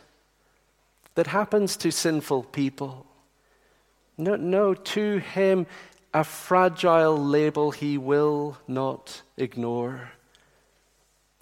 that 1.15 1.27
happens 1.27 1.75
to 1.77 1.91
sinful 1.91 2.43
people. 2.43 3.05
No, 4.17 4.35
no, 4.35 4.73
to 4.73 5.17
him, 5.17 5.65
a 6.13 6.23
fragile 6.23 7.17
label 7.17 7.71
he 7.71 7.97
will 7.97 8.57
not 8.67 9.21
ignore. 9.37 10.11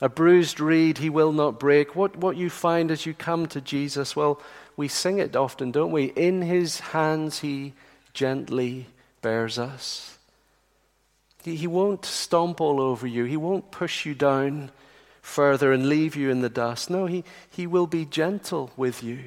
A 0.01 0.07
bruised 0.07 0.59
reed 0.59 0.99
he 0.99 1.09
will 1.09 1.33
not 1.33 1.59
break. 1.59 1.95
What, 1.95 2.15
what 2.15 2.37
you 2.37 2.49
find 2.49 2.89
as 2.89 3.05
you 3.05 3.13
come 3.13 3.47
to 3.47 3.59
Jesus, 3.59 4.15
well, 4.15 4.41
we 4.77 4.87
sing 4.87 5.19
it 5.19 5.35
often, 5.35 5.71
don't 5.71 5.91
we? 5.91 6.05
In 6.05 6.41
his 6.41 6.79
hands 6.79 7.39
he 7.39 7.73
gently 8.13 8.87
bears 9.21 9.59
us. 9.59 10.18
He, 11.43 11.67
won't 11.67 12.05
stomp 12.05 12.59
all 12.59 12.81
over 12.81 13.07
you, 13.07 13.25
He 13.25 13.37
won't 13.37 13.71
push 13.71 14.05
you 14.05 14.13
down 14.13 14.71
further 15.21 15.71
and 15.71 15.87
leave 15.87 16.15
you 16.15 16.29
in 16.29 16.41
the 16.41 16.49
dust. 16.49 16.89
No, 16.89 17.05
He, 17.05 17.23
he 17.49 17.67
will 17.67 17.87
be 17.87 18.05
gentle 18.05 18.71
with 18.75 19.03
you. 19.03 19.19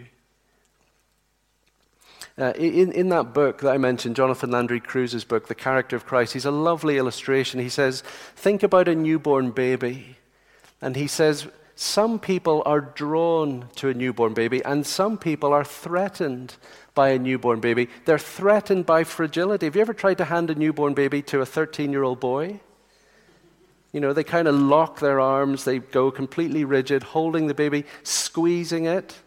Uh, 2.38 2.52
in, 2.56 2.92
in 2.92 3.10
that 3.10 3.34
book 3.34 3.60
that 3.60 3.70
I 3.70 3.78
mentioned, 3.78 4.16
Jonathan 4.16 4.50
Landry 4.50 4.80
Cruz's 4.80 5.24
book, 5.24 5.48
The 5.48 5.54
Character 5.54 5.96
of 5.96 6.06
Christ, 6.06 6.32
he's 6.32 6.46
a 6.46 6.50
lovely 6.50 6.96
illustration. 6.96 7.60
He 7.60 7.68
says, 7.68 8.02
Think 8.34 8.62
about 8.62 8.88
a 8.88 8.94
newborn 8.94 9.50
baby. 9.50 10.16
And 10.80 10.96
he 10.96 11.06
says, 11.06 11.46
Some 11.82 12.20
people 12.20 12.62
are 12.64 12.80
drawn 12.80 13.68
to 13.74 13.88
a 13.88 13.94
newborn 13.94 14.34
baby, 14.34 14.64
and 14.64 14.86
some 14.86 15.18
people 15.18 15.52
are 15.52 15.64
threatened 15.64 16.54
by 16.94 17.08
a 17.08 17.18
newborn 17.18 17.58
baby. 17.58 17.88
They're 18.04 18.20
threatened 18.20 18.86
by 18.86 19.02
fragility. 19.02 19.66
Have 19.66 19.74
you 19.74 19.80
ever 19.80 19.92
tried 19.92 20.18
to 20.18 20.26
hand 20.26 20.48
a 20.48 20.54
newborn 20.54 20.94
baby 20.94 21.22
to 21.22 21.40
a 21.40 21.44
13 21.44 21.90
year 21.90 22.04
old 22.04 22.20
boy? 22.20 22.60
You 23.90 23.98
know, 23.98 24.12
they 24.12 24.22
kind 24.22 24.46
of 24.46 24.54
lock 24.54 25.00
their 25.00 25.18
arms, 25.18 25.64
they 25.64 25.80
go 25.80 26.12
completely 26.12 26.64
rigid, 26.64 27.02
holding 27.02 27.48
the 27.48 27.52
baby, 27.52 27.84
squeezing 28.04 28.84
it, 28.84 29.18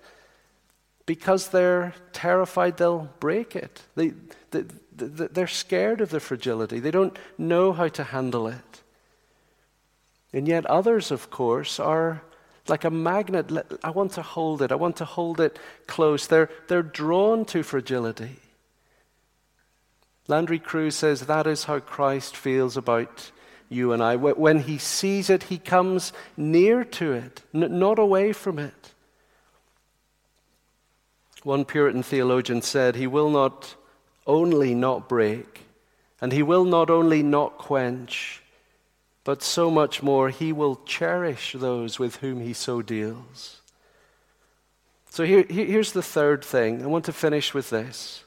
because 1.05 1.49
they're 1.49 1.93
terrified 2.13 2.77
they'll 2.77 3.09
break 3.19 3.57
it. 3.57 3.81
They, 3.95 4.13
they, 4.51 4.63
they're 4.95 5.47
scared 5.47 5.99
of 5.99 6.09
the 6.09 6.21
fragility, 6.21 6.79
they 6.79 6.91
don't 6.91 7.19
know 7.37 7.73
how 7.73 7.89
to 7.89 8.03
handle 8.05 8.47
it. 8.47 8.81
And 10.31 10.47
yet, 10.47 10.65
others, 10.67 11.11
of 11.11 11.29
course, 11.29 11.81
are 11.81 12.21
like 12.67 12.83
a 12.83 12.89
magnet. 12.89 13.51
I 13.83 13.89
want 13.91 14.13
to 14.13 14.21
hold 14.21 14.61
it. 14.61 14.71
I 14.71 14.75
want 14.75 14.97
to 14.97 15.05
hold 15.05 15.39
it 15.39 15.59
close. 15.87 16.27
They're, 16.27 16.49
they're 16.67 16.83
drawn 16.83 17.45
to 17.45 17.63
fragility. 17.63 18.37
Landry 20.27 20.59
Cruz 20.59 20.95
says 20.95 21.21
that 21.21 21.45
is 21.45 21.65
how 21.65 21.79
Christ 21.79 22.35
feels 22.35 22.77
about 22.77 23.31
you 23.69 23.93
and 23.93 24.01
I. 24.01 24.15
When 24.15 24.59
he 24.59 24.77
sees 24.77 25.29
it, 25.29 25.43
he 25.43 25.57
comes 25.57 26.13
near 26.35 26.83
to 26.83 27.13
it, 27.13 27.41
not 27.53 27.99
away 27.99 28.33
from 28.33 28.57
it. 28.57 28.93
One 31.45 31.63
Puritan 31.63 32.01
theologian 32.01 32.63
said, 32.63 32.95
He 32.95 33.05
will 33.05 33.29
not 33.29 33.75
only 34.25 34.73
not 34.73 35.07
break, 35.07 35.61
and 36.19 36.31
He 36.31 36.41
will 36.41 36.65
not 36.65 36.89
only 36.89 37.21
not 37.21 37.59
quench, 37.59 38.41
but 39.25 39.43
so 39.43 39.69
much 39.69 40.01
more, 40.01 40.29
He 40.29 40.53
will 40.53 40.79
cherish 40.85 41.53
those 41.57 41.99
with 41.99 42.17
whom 42.17 42.39
He 42.39 42.53
so 42.53 42.81
deals. 42.81 43.59
So 45.09 45.25
here, 45.25 45.43
here's 45.49 45.91
the 45.91 46.03
third 46.03 46.45
thing. 46.45 46.83
I 46.83 46.85
want 46.85 47.05
to 47.05 47.13
finish 47.13 47.53
with 47.53 47.69
this. 47.69 48.23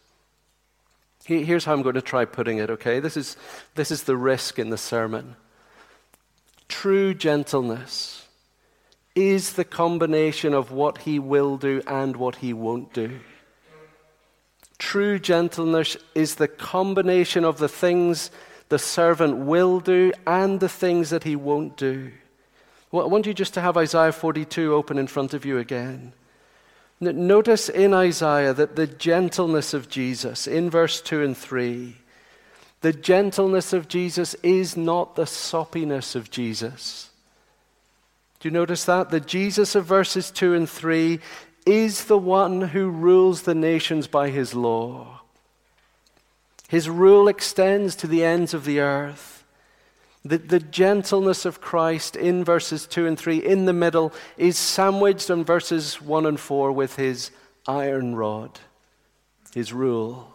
Here's 1.24 1.66
how 1.66 1.74
I'm 1.74 1.82
going 1.82 1.94
to 1.94 2.02
try 2.02 2.24
putting 2.24 2.58
it, 2.58 2.70
okay? 2.70 3.00
This 3.00 3.16
is, 3.16 3.36
this 3.74 3.90
is 3.90 4.04
the 4.04 4.16
risk 4.16 4.58
in 4.58 4.70
the 4.70 4.78
sermon. 4.78 5.36
True 6.68 7.12
gentleness 7.12 8.26
is 9.14 9.52
the 9.52 9.64
combination 9.64 10.54
of 10.54 10.72
what 10.72 10.98
he 10.98 11.18
will 11.18 11.58
do 11.58 11.82
and 11.86 12.16
what 12.16 12.36
he 12.36 12.52
won't 12.52 12.92
do. 12.94 13.20
True 14.78 15.18
gentleness 15.18 15.96
is 16.14 16.36
the 16.36 16.48
combination 16.48 17.44
of 17.44 17.58
the 17.58 17.68
things 17.68 18.30
the 18.68 18.78
servant 18.78 19.36
will 19.38 19.80
do 19.80 20.12
and 20.26 20.60
the 20.60 20.68
things 20.68 21.10
that 21.10 21.24
he 21.24 21.36
won't 21.36 21.76
do. 21.76 22.12
Well, 22.90 23.04
I 23.04 23.08
want 23.08 23.26
you 23.26 23.34
just 23.34 23.54
to 23.54 23.60
have 23.60 23.76
Isaiah 23.76 24.12
42 24.12 24.74
open 24.74 24.98
in 24.98 25.06
front 25.06 25.34
of 25.34 25.44
you 25.44 25.58
again. 25.58 26.12
Notice 27.00 27.68
in 27.68 27.94
Isaiah 27.94 28.52
that 28.54 28.76
the 28.76 28.86
gentleness 28.86 29.72
of 29.72 29.88
Jesus, 29.88 30.46
in 30.46 30.68
verse 30.68 31.00
2 31.00 31.22
and 31.22 31.36
3, 31.36 31.96
the 32.80 32.92
gentleness 32.92 33.72
of 33.72 33.88
Jesus 33.88 34.34
is 34.42 34.76
not 34.76 35.16
the 35.16 35.24
soppiness 35.24 36.14
of 36.14 36.30
Jesus. 36.30 37.10
Do 38.40 38.48
you 38.48 38.52
notice 38.52 38.84
that? 38.84 39.10
The 39.10 39.20
Jesus 39.20 39.74
of 39.74 39.84
verses 39.84 40.30
2 40.30 40.54
and 40.54 40.68
3 40.68 41.20
is 41.66 42.04
the 42.04 42.18
one 42.18 42.62
who 42.62 42.88
rules 42.88 43.42
the 43.42 43.54
nations 43.54 44.06
by 44.06 44.30
his 44.30 44.54
law. 44.54 45.17
His 46.68 46.88
rule 46.88 47.26
extends 47.26 47.96
to 47.96 48.06
the 48.06 48.24
ends 48.24 48.54
of 48.54 48.64
the 48.64 48.78
earth. 48.78 49.44
The, 50.24 50.38
the 50.38 50.60
gentleness 50.60 51.44
of 51.44 51.60
Christ 51.60 52.14
in 52.14 52.44
verses 52.44 52.86
2 52.86 53.06
and 53.06 53.18
3 53.18 53.38
in 53.38 53.64
the 53.64 53.72
middle 53.72 54.12
is 54.36 54.56
sandwiched 54.56 55.30
in 55.30 55.44
verses 55.44 56.00
1 56.00 56.26
and 56.26 56.38
4 56.38 56.70
with 56.70 56.96
his 56.96 57.30
iron 57.66 58.14
rod, 58.14 58.60
his 59.54 59.72
rule. 59.72 60.32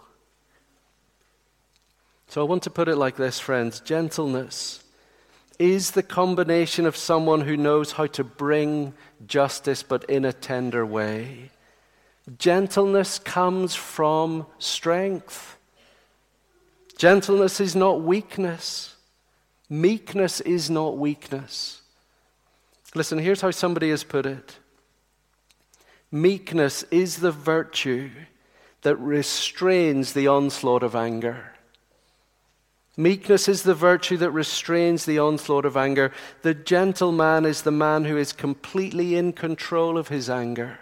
So 2.27 2.41
I 2.41 2.45
want 2.45 2.63
to 2.63 2.71
put 2.71 2.89
it 2.89 2.97
like 2.97 3.15
this, 3.15 3.39
friends 3.39 3.79
gentleness 3.79 4.83
is 5.59 5.91
the 5.91 6.03
combination 6.03 6.85
of 6.85 6.97
someone 6.97 7.41
who 7.41 7.55
knows 7.55 7.93
how 7.93 8.07
to 8.07 8.23
bring 8.23 8.93
justice 9.25 9.83
but 9.83 10.03
in 10.05 10.25
a 10.25 10.33
tender 10.33 10.85
way. 10.85 11.51
Gentleness 12.37 13.19
comes 13.19 13.75
from 13.75 14.45
strength. 14.57 15.57
Gentleness 16.97 17.59
is 17.59 17.75
not 17.75 18.01
weakness. 18.01 18.95
Meekness 19.69 20.41
is 20.41 20.69
not 20.69 20.97
weakness. 20.97 21.81
Listen, 22.95 23.17
here's 23.17 23.41
how 23.41 23.51
somebody 23.51 23.89
has 23.89 24.03
put 24.03 24.25
it 24.25 24.57
Meekness 26.11 26.83
is 26.91 27.17
the 27.17 27.31
virtue 27.31 28.11
that 28.83 28.95
restrains 28.97 30.13
the 30.13 30.27
onslaught 30.27 30.83
of 30.83 30.95
anger. 30.95 31.53
Meekness 32.95 33.47
is 33.47 33.63
the 33.63 33.73
virtue 33.73 34.17
that 34.17 34.29
restrains 34.29 35.05
the 35.05 35.17
onslaught 35.17 35.65
of 35.65 35.75
anger. 35.75 36.11
The 36.43 36.53
gentle 36.53 37.11
man 37.11 37.45
is 37.45 37.63
the 37.63 37.71
man 37.71 38.05
who 38.05 38.17
is 38.17 38.31
completely 38.31 39.15
in 39.15 39.33
control 39.33 39.97
of 39.97 40.09
his 40.09 40.29
anger. 40.29 40.77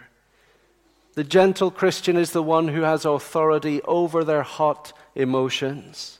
The 1.13 1.23
gentle 1.23 1.71
Christian 1.71 2.15
is 2.15 2.31
the 2.31 2.43
one 2.43 2.69
who 2.69 2.81
has 2.81 3.05
authority 3.05 3.81
over 3.83 4.23
their 4.23 4.43
hot 4.43 4.93
emotions. 5.13 6.19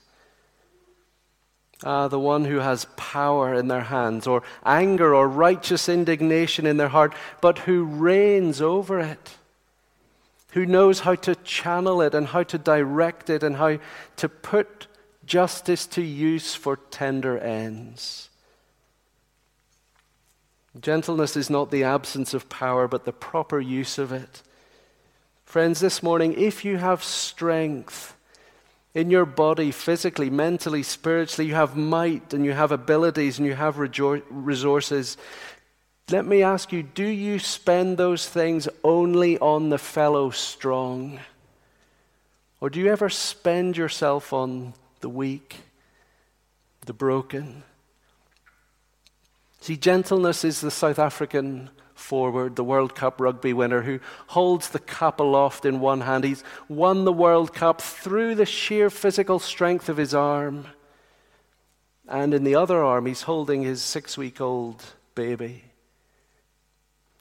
Ah, 1.84 2.08
the 2.08 2.20
one 2.20 2.46
who 2.46 2.60
has 2.60 2.86
power 2.96 3.54
in 3.54 3.68
their 3.68 3.82
hands, 3.82 4.28
or 4.28 4.44
anger 4.64 5.16
or 5.16 5.28
righteous 5.28 5.90
indignation 5.90 6.68
in 6.68 6.78
their 6.78 6.90
heart, 6.90 7.16
but 7.40 7.60
who 7.60 7.86
reigns 7.86 8.62
over 8.62 9.00
it, 9.00 9.38
who 10.52 10.66
knows 10.66 11.00
how 11.00 11.16
to 11.16 11.36
channel 11.36 12.02
it 12.02 12.14
and 12.14 12.28
how 12.28 12.44
to 12.44 12.58
direct 12.58 13.30
it 13.30 13.42
and 13.42 13.56
how 13.56 13.80
to 14.18 14.30
put 14.30 14.88
justice 15.26 15.88
to 15.88 16.02
use 16.02 16.54
for 16.54 16.76
tender 16.76 17.38
ends. 17.40 18.30
Gentleness 20.80 21.36
is 21.36 21.50
not 21.50 21.72
the 21.72 21.84
absence 21.84 22.34
of 22.34 22.50
power, 22.50 22.88
but 22.88 23.06
the 23.06 23.14
proper 23.14 23.60
use 23.60 23.98
of 23.98 24.12
it. 24.12 24.44
Friends, 25.52 25.82
this 25.82 26.02
morning, 26.02 26.32
if 26.38 26.64
you 26.64 26.78
have 26.78 27.04
strength 27.04 28.16
in 28.94 29.12
your 29.12 29.26
body, 29.26 29.72
physically, 29.72 30.30
mentally, 30.30 30.82
spiritually, 30.82 31.50
you 31.50 31.56
have 31.56 31.76
might 31.76 32.34
and 32.34 32.46
you 32.46 32.54
have 32.54 32.72
abilities 32.72 33.38
and 33.38 33.46
you 33.46 33.54
have 33.54 33.78
resources, 33.78 35.18
let 36.10 36.26
me 36.26 36.42
ask 36.42 36.72
you 36.72 36.84
do 36.84 37.06
you 37.06 37.38
spend 37.38 37.98
those 37.98 38.30
things 38.30 38.70
only 38.82 39.38
on 39.40 39.68
the 39.68 39.78
fellow 39.78 40.30
strong? 40.30 41.20
Or 42.62 42.70
do 42.70 42.80
you 42.80 42.90
ever 42.90 43.10
spend 43.10 43.76
yourself 43.76 44.32
on 44.32 44.74
the 45.02 45.10
weak, 45.10 45.58
the 46.86 46.94
broken. 46.94 47.64
See, 49.60 49.76
gentleness 49.76 50.46
is 50.46 50.62
the 50.62 50.72
South 50.72 50.98
African 50.98 51.72
forward, 52.12 52.58
the 52.58 52.64
World 52.66 52.94
Cup 52.94 53.22
rugby 53.22 53.54
winner, 53.54 53.84
who 53.84 54.02
holds 54.28 54.72
the 54.72 54.80
cup 54.80 55.22
aloft 55.22 55.64
in 55.64 55.80
one 55.80 56.02
hand. 56.02 56.26
He's 56.26 56.44
won 56.68 57.06
the 57.06 57.14
World 57.14 57.54
Cup 57.54 57.80
through 57.80 58.36
the 58.36 58.46
sheer 58.46 58.90
physical 58.90 59.40
strength 59.40 59.88
of 59.88 59.96
his 59.96 60.14
arm. 60.14 60.68
And 62.10 62.34
in 62.34 62.44
the 62.44 62.56
other 62.56 62.84
arm, 62.84 63.06
he's 63.06 63.22
holding 63.22 63.64
his 63.64 63.82
six 63.82 64.18
week 64.18 64.42
old 64.42 64.84
baby. 65.16 65.64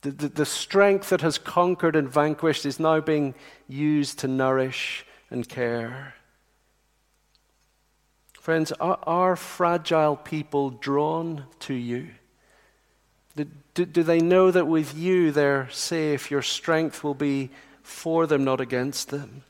The, 0.01 0.11
the, 0.11 0.29
the, 0.29 0.47
strength 0.47 1.11
that 1.11 1.21
has 1.21 1.39
conquered 1.39 1.95
and 1.95 2.09
vanquished 2.09 2.67
is 2.67 2.81
now 2.81 2.99
being 2.99 3.37
used 3.69 4.19
to 4.19 4.27
nourish 4.27 5.07
and 5.31 5.49
care. 5.49 6.15
Friends, 8.41 8.73
are, 8.73 8.99
are 9.05 9.37
fragile 9.37 10.17
people 10.17 10.71
drawn 10.71 11.45
to 11.61 11.75
you? 11.75 12.09
Do, 13.75 13.85
do, 13.85 14.03
they 14.03 14.21
know 14.21 14.51
that 14.51 14.67
with 14.67 14.97
you 14.97 15.31
they're 15.31 15.69
safe? 15.71 16.31
Your 16.31 16.43
strength 16.43 17.05
will 17.05 17.15
be 17.15 17.51
for 17.83 18.27
them, 18.27 18.45
not 18.45 18.61
against 18.61 19.11
them? 19.11 19.43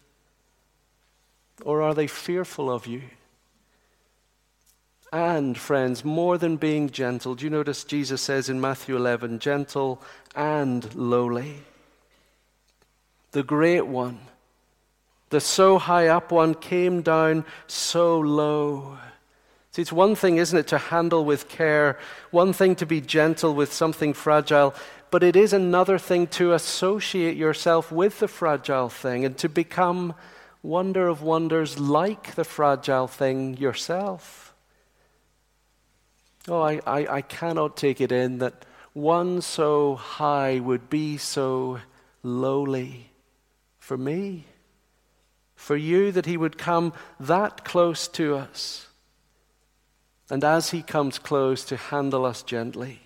Or 1.64 1.82
are 1.82 1.94
they 1.94 2.06
fearful 2.06 2.70
of 2.70 2.86
you? 2.86 3.02
And, 5.12 5.58
friends, 5.58 6.04
more 6.04 6.38
than 6.38 6.56
being 6.56 6.90
gentle, 6.90 7.34
do 7.34 7.44
you 7.44 7.50
notice 7.50 7.82
Jesus 7.82 8.22
says 8.22 8.48
in 8.48 8.60
Matthew 8.60 8.96
11, 8.96 9.40
gentle 9.40 10.00
and 10.36 10.94
lowly? 10.94 11.62
The 13.32 13.42
great 13.42 13.86
one 13.86 14.20
the 15.30 15.40
so 15.40 15.78
high 15.78 16.08
up 16.08 16.32
one 16.32 16.54
came 16.54 17.02
down 17.02 17.44
so 17.68 18.18
low. 18.18 18.98
See, 19.72 19.82
it's 19.82 19.92
one 19.92 20.16
thing, 20.16 20.36
isn't 20.36 20.58
it, 20.58 20.66
to 20.68 20.78
handle 20.78 21.24
with 21.24 21.48
care, 21.48 21.98
one 22.30 22.52
thing 22.52 22.74
to 22.76 22.86
be 22.86 23.00
gentle 23.00 23.54
with 23.54 23.72
something 23.72 24.12
fragile, 24.14 24.74
but 25.10 25.22
it 25.22 25.36
is 25.36 25.52
another 25.52 25.98
thing 25.98 26.26
to 26.28 26.52
associate 26.52 27.36
yourself 27.36 27.92
with 27.92 28.18
the 28.18 28.28
fragile 28.28 28.88
thing 28.88 29.24
and 29.24 29.38
to 29.38 29.48
become 29.48 30.14
wonder 30.62 31.08
of 31.08 31.22
wonders 31.22 31.78
like 31.78 32.34
the 32.34 32.44
fragile 32.44 33.06
thing 33.06 33.56
yourself. 33.56 34.54
Oh, 36.48 36.60
I, 36.60 36.80
I, 36.86 37.06
I 37.16 37.22
cannot 37.22 37.76
take 37.76 38.00
it 38.00 38.12
in 38.12 38.38
that 38.38 38.64
one 38.92 39.40
so 39.40 39.94
high 39.94 40.58
would 40.58 40.90
be 40.90 41.16
so 41.16 41.80
lowly 42.22 43.10
for 43.78 43.96
me 43.96 44.46
for 45.54 45.76
you 45.76 46.10
that 46.12 46.26
He 46.26 46.36
would 46.36 46.58
come 46.58 46.92
that 47.20 47.64
close 47.64 48.08
to 48.08 48.34
us. 48.34 48.89
And 50.30 50.44
as 50.44 50.70
He 50.70 50.82
comes 50.82 51.18
close, 51.18 51.64
to 51.66 51.76
handle 51.76 52.24
us 52.24 52.42
gently. 52.42 53.00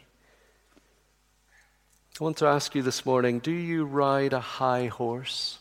I 2.21 2.23
want 2.23 2.37
to 2.37 2.47
ask 2.47 2.75
you 2.77 2.83
this 2.83 3.05
morning 3.05 3.41
do 3.41 3.51
you 3.51 3.85
ride 3.85 4.33
a 4.33 4.41
high 4.41 4.87
horse? 4.87 5.59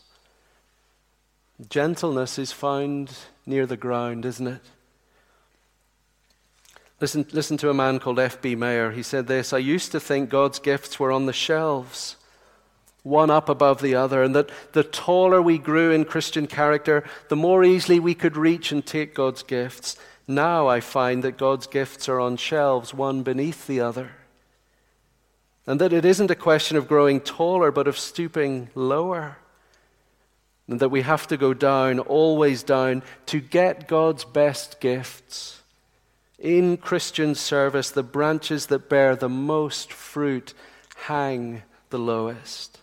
Gentleness 1.68 2.38
is 2.38 2.52
found 2.52 3.10
near 3.46 3.66
the 3.66 3.76
ground, 3.76 4.24
isn't 4.24 4.46
it? 4.46 4.60
Listen, 7.00 7.26
listen 7.32 7.56
to 7.58 7.70
a 7.70 7.74
man 7.74 7.98
called 7.98 8.18
F.B. 8.18 8.54
Meyer. 8.54 8.92
He 8.92 9.02
said 9.02 9.26
this 9.26 9.52
I 9.52 9.58
used 9.58 9.92
to 9.92 10.00
think 10.00 10.30
God's 10.30 10.58
gifts 10.58 10.98
were 11.00 11.10
on 11.10 11.26
the 11.26 11.32
shelves, 11.32 12.16
one 13.02 13.30
up 13.30 13.48
above 13.48 13.82
the 13.82 13.94
other, 13.94 14.22
and 14.22 14.34
that 14.34 14.50
the 14.72 14.84
taller 14.84 15.42
we 15.42 15.58
grew 15.58 15.90
in 15.90 16.04
Christian 16.04 16.46
character, 16.46 17.04
the 17.28 17.36
more 17.36 17.64
easily 17.64 17.98
we 17.98 18.14
could 18.14 18.36
reach 18.36 18.70
and 18.70 18.86
take 18.86 19.14
God's 19.14 19.42
gifts. 19.42 19.96
Now 20.26 20.68
I 20.68 20.80
find 20.80 21.22
that 21.22 21.36
God's 21.36 21.66
gifts 21.66 22.08
are 22.08 22.20
on 22.20 22.36
shelves, 22.36 22.94
one 22.94 23.22
beneath 23.22 23.66
the 23.66 23.80
other. 23.80 24.12
And 25.66 25.80
that 25.80 25.92
it 25.92 26.04
isn't 26.04 26.30
a 26.30 26.36
question 26.36 26.76
of 26.76 26.88
growing 26.88 27.20
taller, 27.20 27.70
but 27.70 27.88
of 27.88 27.98
stooping 27.98 28.70
lower. 28.74 29.38
And 30.68 30.80
that 30.80 30.90
we 30.90 31.02
have 31.02 31.26
to 31.28 31.36
go 31.36 31.52
down, 31.52 31.98
always 31.98 32.62
down, 32.62 33.02
to 33.26 33.40
get 33.40 33.88
God's 33.88 34.24
best 34.24 34.80
gifts. 34.80 35.62
In 36.38 36.76
Christian 36.76 37.34
service, 37.34 37.90
the 37.90 38.02
branches 38.02 38.66
that 38.66 38.88
bear 38.88 39.16
the 39.16 39.28
most 39.28 39.92
fruit 39.92 40.54
hang 40.96 41.62
the 41.90 41.98
lowest. 41.98 42.80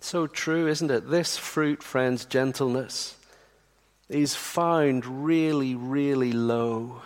So 0.00 0.26
true, 0.26 0.68
isn't 0.68 0.90
it? 0.90 1.08
This 1.08 1.38
fruit, 1.38 1.82
friends, 1.82 2.24
gentleness, 2.24 3.16
is 4.08 4.34
found 4.34 5.24
really, 5.24 5.74
really 5.74 6.32
low. 6.32 7.00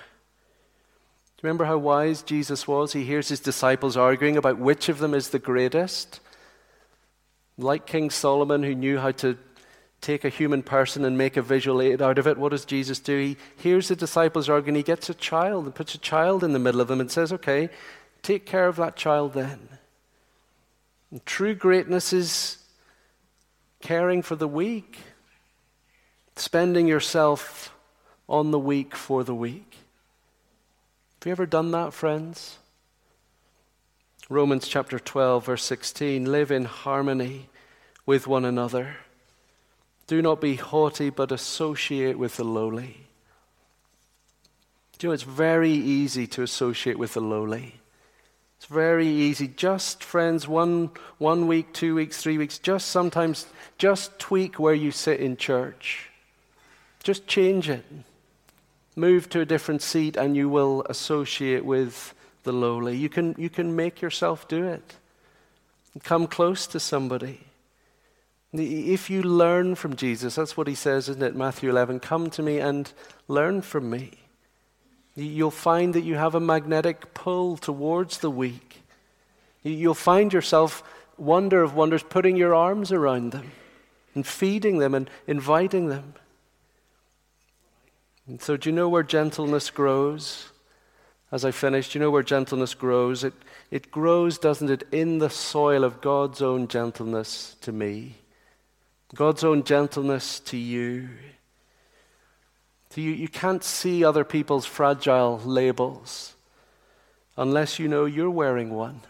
Do 1.38 1.42
you 1.42 1.48
remember 1.48 1.66
how 1.66 1.78
wise 1.78 2.22
Jesus 2.22 2.66
was? 2.66 2.92
He 2.92 3.04
hears 3.04 3.28
his 3.28 3.40
disciples 3.40 3.96
arguing 3.96 4.36
about 4.36 4.58
which 4.58 4.88
of 4.88 4.98
them 4.98 5.14
is 5.14 5.28
the 5.28 5.38
greatest. 5.38 6.20
Like 7.56 7.86
King 7.86 8.10
Solomon, 8.10 8.64
who 8.64 8.74
knew 8.74 8.98
how 8.98 9.12
to 9.12 9.38
take 10.00 10.24
a 10.24 10.28
human 10.28 10.62
person 10.62 11.04
and 11.04 11.16
make 11.16 11.36
a 11.36 11.42
visual 11.42 11.80
aid 11.80 12.02
out 12.02 12.18
of 12.18 12.26
it, 12.26 12.38
what 12.38 12.50
does 12.50 12.64
Jesus 12.64 12.98
do? 12.98 13.18
He 13.18 13.36
hears 13.56 13.88
the 13.88 13.96
disciples 13.96 14.48
arguing, 14.48 14.76
he 14.76 14.82
gets 14.82 15.08
a 15.08 15.14
child 15.14 15.64
and 15.64 15.74
puts 15.74 15.94
a 15.94 15.98
child 15.98 16.42
in 16.42 16.52
the 16.52 16.58
middle 16.58 16.80
of 16.80 16.88
them 16.88 17.00
and 17.00 17.10
says, 17.10 17.32
Okay, 17.32 17.68
take 18.22 18.44
care 18.44 18.66
of 18.66 18.76
that 18.76 18.96
child 18.96 19.34
then. 19.34 19.68
And 21.10 21.24
true 21.24 21.54
greatness 21.54 22.12
is 22.12 22.58
caring 23.80 24.22
for 24.22 24.36
the 24.36 24.48
weak 24.48 24.98
spending 26.38 26.86
yourself 26.86 27.74
on 28.28 28.50
the 28.50 28.58
weak 28.58 28.94
for 28.94 29.24
the 29.24 29.34
weak. 29.34 29.76
Have 31.18 31.26
you 31.26 31.32
ever 31.32 31.46
done 31.46 31.70
that, 31.72 31.92
friends? 31.92 32.58
Romans 34.28 34.68
chapter 34.68 34.98
12, 34.98 35.46
verse 35.46 35.64
16 35.64 36.30
live 36.30 36.50
in 36.50 36.66
harmony 36.66 37.48
with 38.04 38.26
one 38.26 38.44
another. 38.44 38.96
Do 40.06 40.22
not 40.22 40.40
be 40.40 40.56
haughty, 40.56 41.10
but 41.10 41.32
associate 41.32 42.18
with 42.18 42.36
the 42.36 42.44
lowly. 42.44 43.06
Do 44.98 45.06
you 45.06 45.10
know, 45.10 45.14
it's 45.14 45.22
very 45.22 45.70
easy 45.70 46.26
to 46.28 46.42
associate 46.42 46.98
with 46.98 47.14
the 47.14 47.20
lowly. 47.20 47.74
It's 48.58 48.66
very 48.66 49.06
easy. 49.06 49.48
Just, 49.48 50.02
friends, 50.02 50.48
one, 50.48 50.90
one 51.18 51.46
week, 51.46 51.72
two 51.72 51.94
weeks, 51.94 52.20
three 52.20 52.36
weeks, 52.36 52.58
just 52.58 52.88
sometimes, 52.88 53.46
just 53.78 54.18
tweak 54.18 54.58
where 54.58 54.74
you 54.74 54.90
sit 54.90 55.20
in 55.20 55.36
church. 55.36 56.07
Just 57.02 57.26
change 57.26 57.68
it. 57.68 57.84
Move 58.96 59.28
to 59.30 59.40
a 59.40 59.44
different 59.44 59.82
seat 59.82 60.16
and 60.16 60.36
you 60.36 60.48
will 60.48 60.84
associate 60.88 61.64
with 61.64 62.14
the 62.42 62.52
lowly. 62.52 62.96
You 62.96 63.08
can, 63.08 63.34
you 63.38 63.48
can 63.48 63.76
make 63.76 64.00
yourself 64.00 64.48
do 64.48 64.64
it. 64.64 64.96
Come 66.02 66.26
close 66.26 66.66
to 66.68 66.80
somebody. 66.80 67.40
If 68.52 69.10
you 69.10 69.22
learn 69.22 69.74
from 69.74 69.96
Jesus, 69.96 70.36
that's 70.36 70.56
what 70.56 70.66
he 70.66 70.74
says, 70.74 71.08
isn't 71.08 71.22
it? 71.22 71.36
Matthew 71.36 71.68
11 71.68 72.00
Come 72.00 72.30
to 72.30 72.42
me 72.42 72.58
and 72.58 72.90
learn 73.26 73.62
from 73.62 73.90
me. 73.90 74.12
You'll 75.14 75.50
find 75.50 75.94
that 75.94 76.02
you 76.02 76.14
have 76.14 76.34
a 76.34 76.40
magnetic 76.40 77.12
pull 77.12 77.56
towards 77.56 78.18
the 78.18 78.30
weak. 78.30 78.82
You'll 79.62 79.94
find 79.94 80.32
yourself, 80.32 80.82
wonder 81.16 81.62
of 81.62 81.74
wonders, 81.74 82.02
putting 82.02 82.36
your 82.36 82.54
arms 82.54 82.92
around 82.92 83.32
them 83.32 83.50
and 84.14 84.26
feeding 84.26 84.78
them 84.78 84.94
and 84.94 85.10
inviting 85.26 85.88
them. 85.88 86.14
And 88.28 88.42
so, 88.42 88.58
do 88.58 88.68
you 88.68 88.76
know 88.76 88.90
where 88.90 89.02
gentleness 89.02 89.70
grows? 89.70 90.50
As 91.32 91.44
I 91.44 91.50
finish, 91.50 91.90
do 91.90 91.98
you 91.98 92.04
know 92.04 92.10
where 92.10 92.22
gentleness 92.22 92.74
grows? 92.74 93.24
It, 93.24 93.32
it 93.70 93.90
grows, 93.90 94.38
doesn't 94.38 94.70
it, 94.70 94.84
in 94.92 95.18
the 95.18 95.30
soil 95.30 95.82
of 95.82 96.00
God's 96.00 96.42
own 96.42 96.68
gentleness 96.68 97.56
to 97.62 97.72
me, 97.72 98.16
God's 99.14 99.44
own 99.44 99.64
gentleness 99.64 100.40
to 100.40 100.58
you. 100.58 101.08
So 102.90 103.00
you, 103.00 103.10
you 103.12 103.28
can't 103.28 103.64
see 103.64 104.04
other 104.04 104.24
people's 104.24 104.66
fragile 104.66 105.38
labels 105.44 106.34
unless 107.36 107.78
you 107.78 107.88
know 107.88 108.04
you're 108.04 108.30
wearing 108.30 108.70
one. 108.70 109.00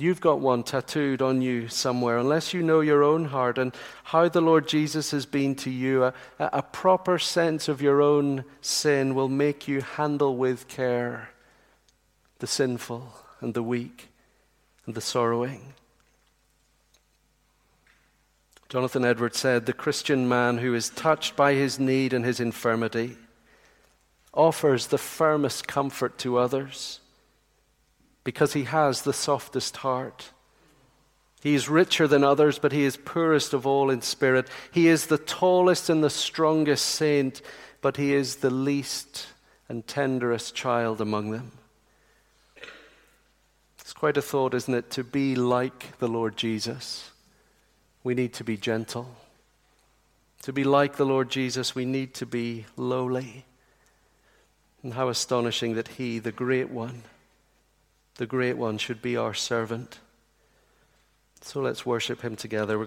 You've 0.00 0.20
got 0.20 0.40
one 0.40 0.62
tattooed 0.62 1.22
on 1.22 1.40
you 1.40 1.68
somewhere, 1.68 2.18
unless 2.18 2.52
you 2.52 2.62
know 2.62 2.80
your 2.80 3.02
own 3.02 3.26
heart 3.26 3.56
and 3.56 3.74
how 4.04 4.28
the 4.28 4.40
Lord 4.40 4.68
Jesus 4.68 5.10
has 5.12 5.24
been 5.24 5.54
to 5.56 5.70
you. 5.70 6.04
A, 6.04 6.14
a 6.38 6.62
proper 6.62 7.18
sense 7.18 7.68
of 7.68 7.80
your 7.80 8.02
own 8.02 8.44
sin 8.60 9.14
will 9.14 9.28
make 9.28 9.66
you 9.66 9.80
handle 9.80 10.36
with 10.36 10.68
care 10.68 11.30
the 12.40 12.46
sinful 12.46 13.14
and 13.40 13.54
the 13.54 13.62
weak 13.62 14.08
and 14.84 14.94
the 14.94 15.00
sorrowing. 15.00 15.72
Jonathan 18.68 19.04
Edwards 19.04 19.38
said 19.38 19.64
the 19.64 19.72
Christian 19.72 20.28
man 20.28 20.58
who 20.58 20.74
is 20.74 20.90
touched 20.90 21.36
by 21.36 21.54
his 21.54 21.78
need 21.78 22.12
and 22.12 22.24
his 22.24 22.40
infirmity 22.40 23.16
offers 24.34 24.88
the 24.88 24.98
firmest 24.98 25.66
comfort 25.66 26.18
to 26.18 26.36
others 26.36 27.00
because 28.26 28.54
he 28.54 28.64
has 28.64 29.02
the 29.02 29.12
softest 29.12 29.76
heart. 29.76 30.32
He 31.44 31.54
is 31.54 31.68
richer 31.68 32.08
than 32.08 32.24
others, 32.24 32.58
but 32.58 32.72
he 32.72 32.82
is 32.82 32.96
poorest 32.96 33.54
of 33.54 33.68
all 33.68 33.88
in 33.88 34.02
spirit. 34.02 34.48
He 34.72 34.88
is 34.88 35.06
the 35.06 35.16
tallest 35.16 35.88
and 35.88 36.02
the 36.02 36.10
strongest 36.10 36.86
saint, 36.86 37.40
but 37.80 37.98
he 37.98 38.12
is 38.12 38.36
the 38.36 38.50
least 38.50 39.28
and 39.68 39.86
tenderest 39.86 40.56
child 40.56 41.00
among 41.00 41.30
them. 41.30 41.52
It's 43.78 43.92
quite 43.92 44.16
a 44.16 44.22
thought, 44.22 44.54
isn't 44.54 44.74
it? 44.74 44.90
To 44.90 45.04
be 45.04 45.36
like 45.36 45.96
the 46.00 46.08
Lord 46.08 46.36
Jesus, 46.36 47.12
we 48.02 48.14
need 48.14 48.32
to 48.32 48.42
be 48.42 48.56
gentle. 48.56 49.14
To 50.42 50.52
be 50.52 50.64
like 50.64 50.96
the 50.96 51.06
Lord 51.06 51.30
Jesus, 51.30 51.76
we 51.76 51.84
need 51.84 52.12
to 52.14 52.26
be 52.26 52.66
lowly. 52.76 53.44
And 54.82 54.94
how 54.94 55.10
astonishing 55.10 55.76
that 55.76 55.86
He, 55.86 56.18
the 56.18 56.32
great 56.32 56.70
one, 56.70 57.04
the 58.16 58.26
great 58.26 58.56
one 58.56 58.78
should 58.78 59.02
be 59.02 59.16
our 59.16 59.34
servant. 59.34 59.98
So 61.40 61.60
let's 61.60 61.86
worship 61.86 62.22
him 62.22 62.36
together. 62.36 62.78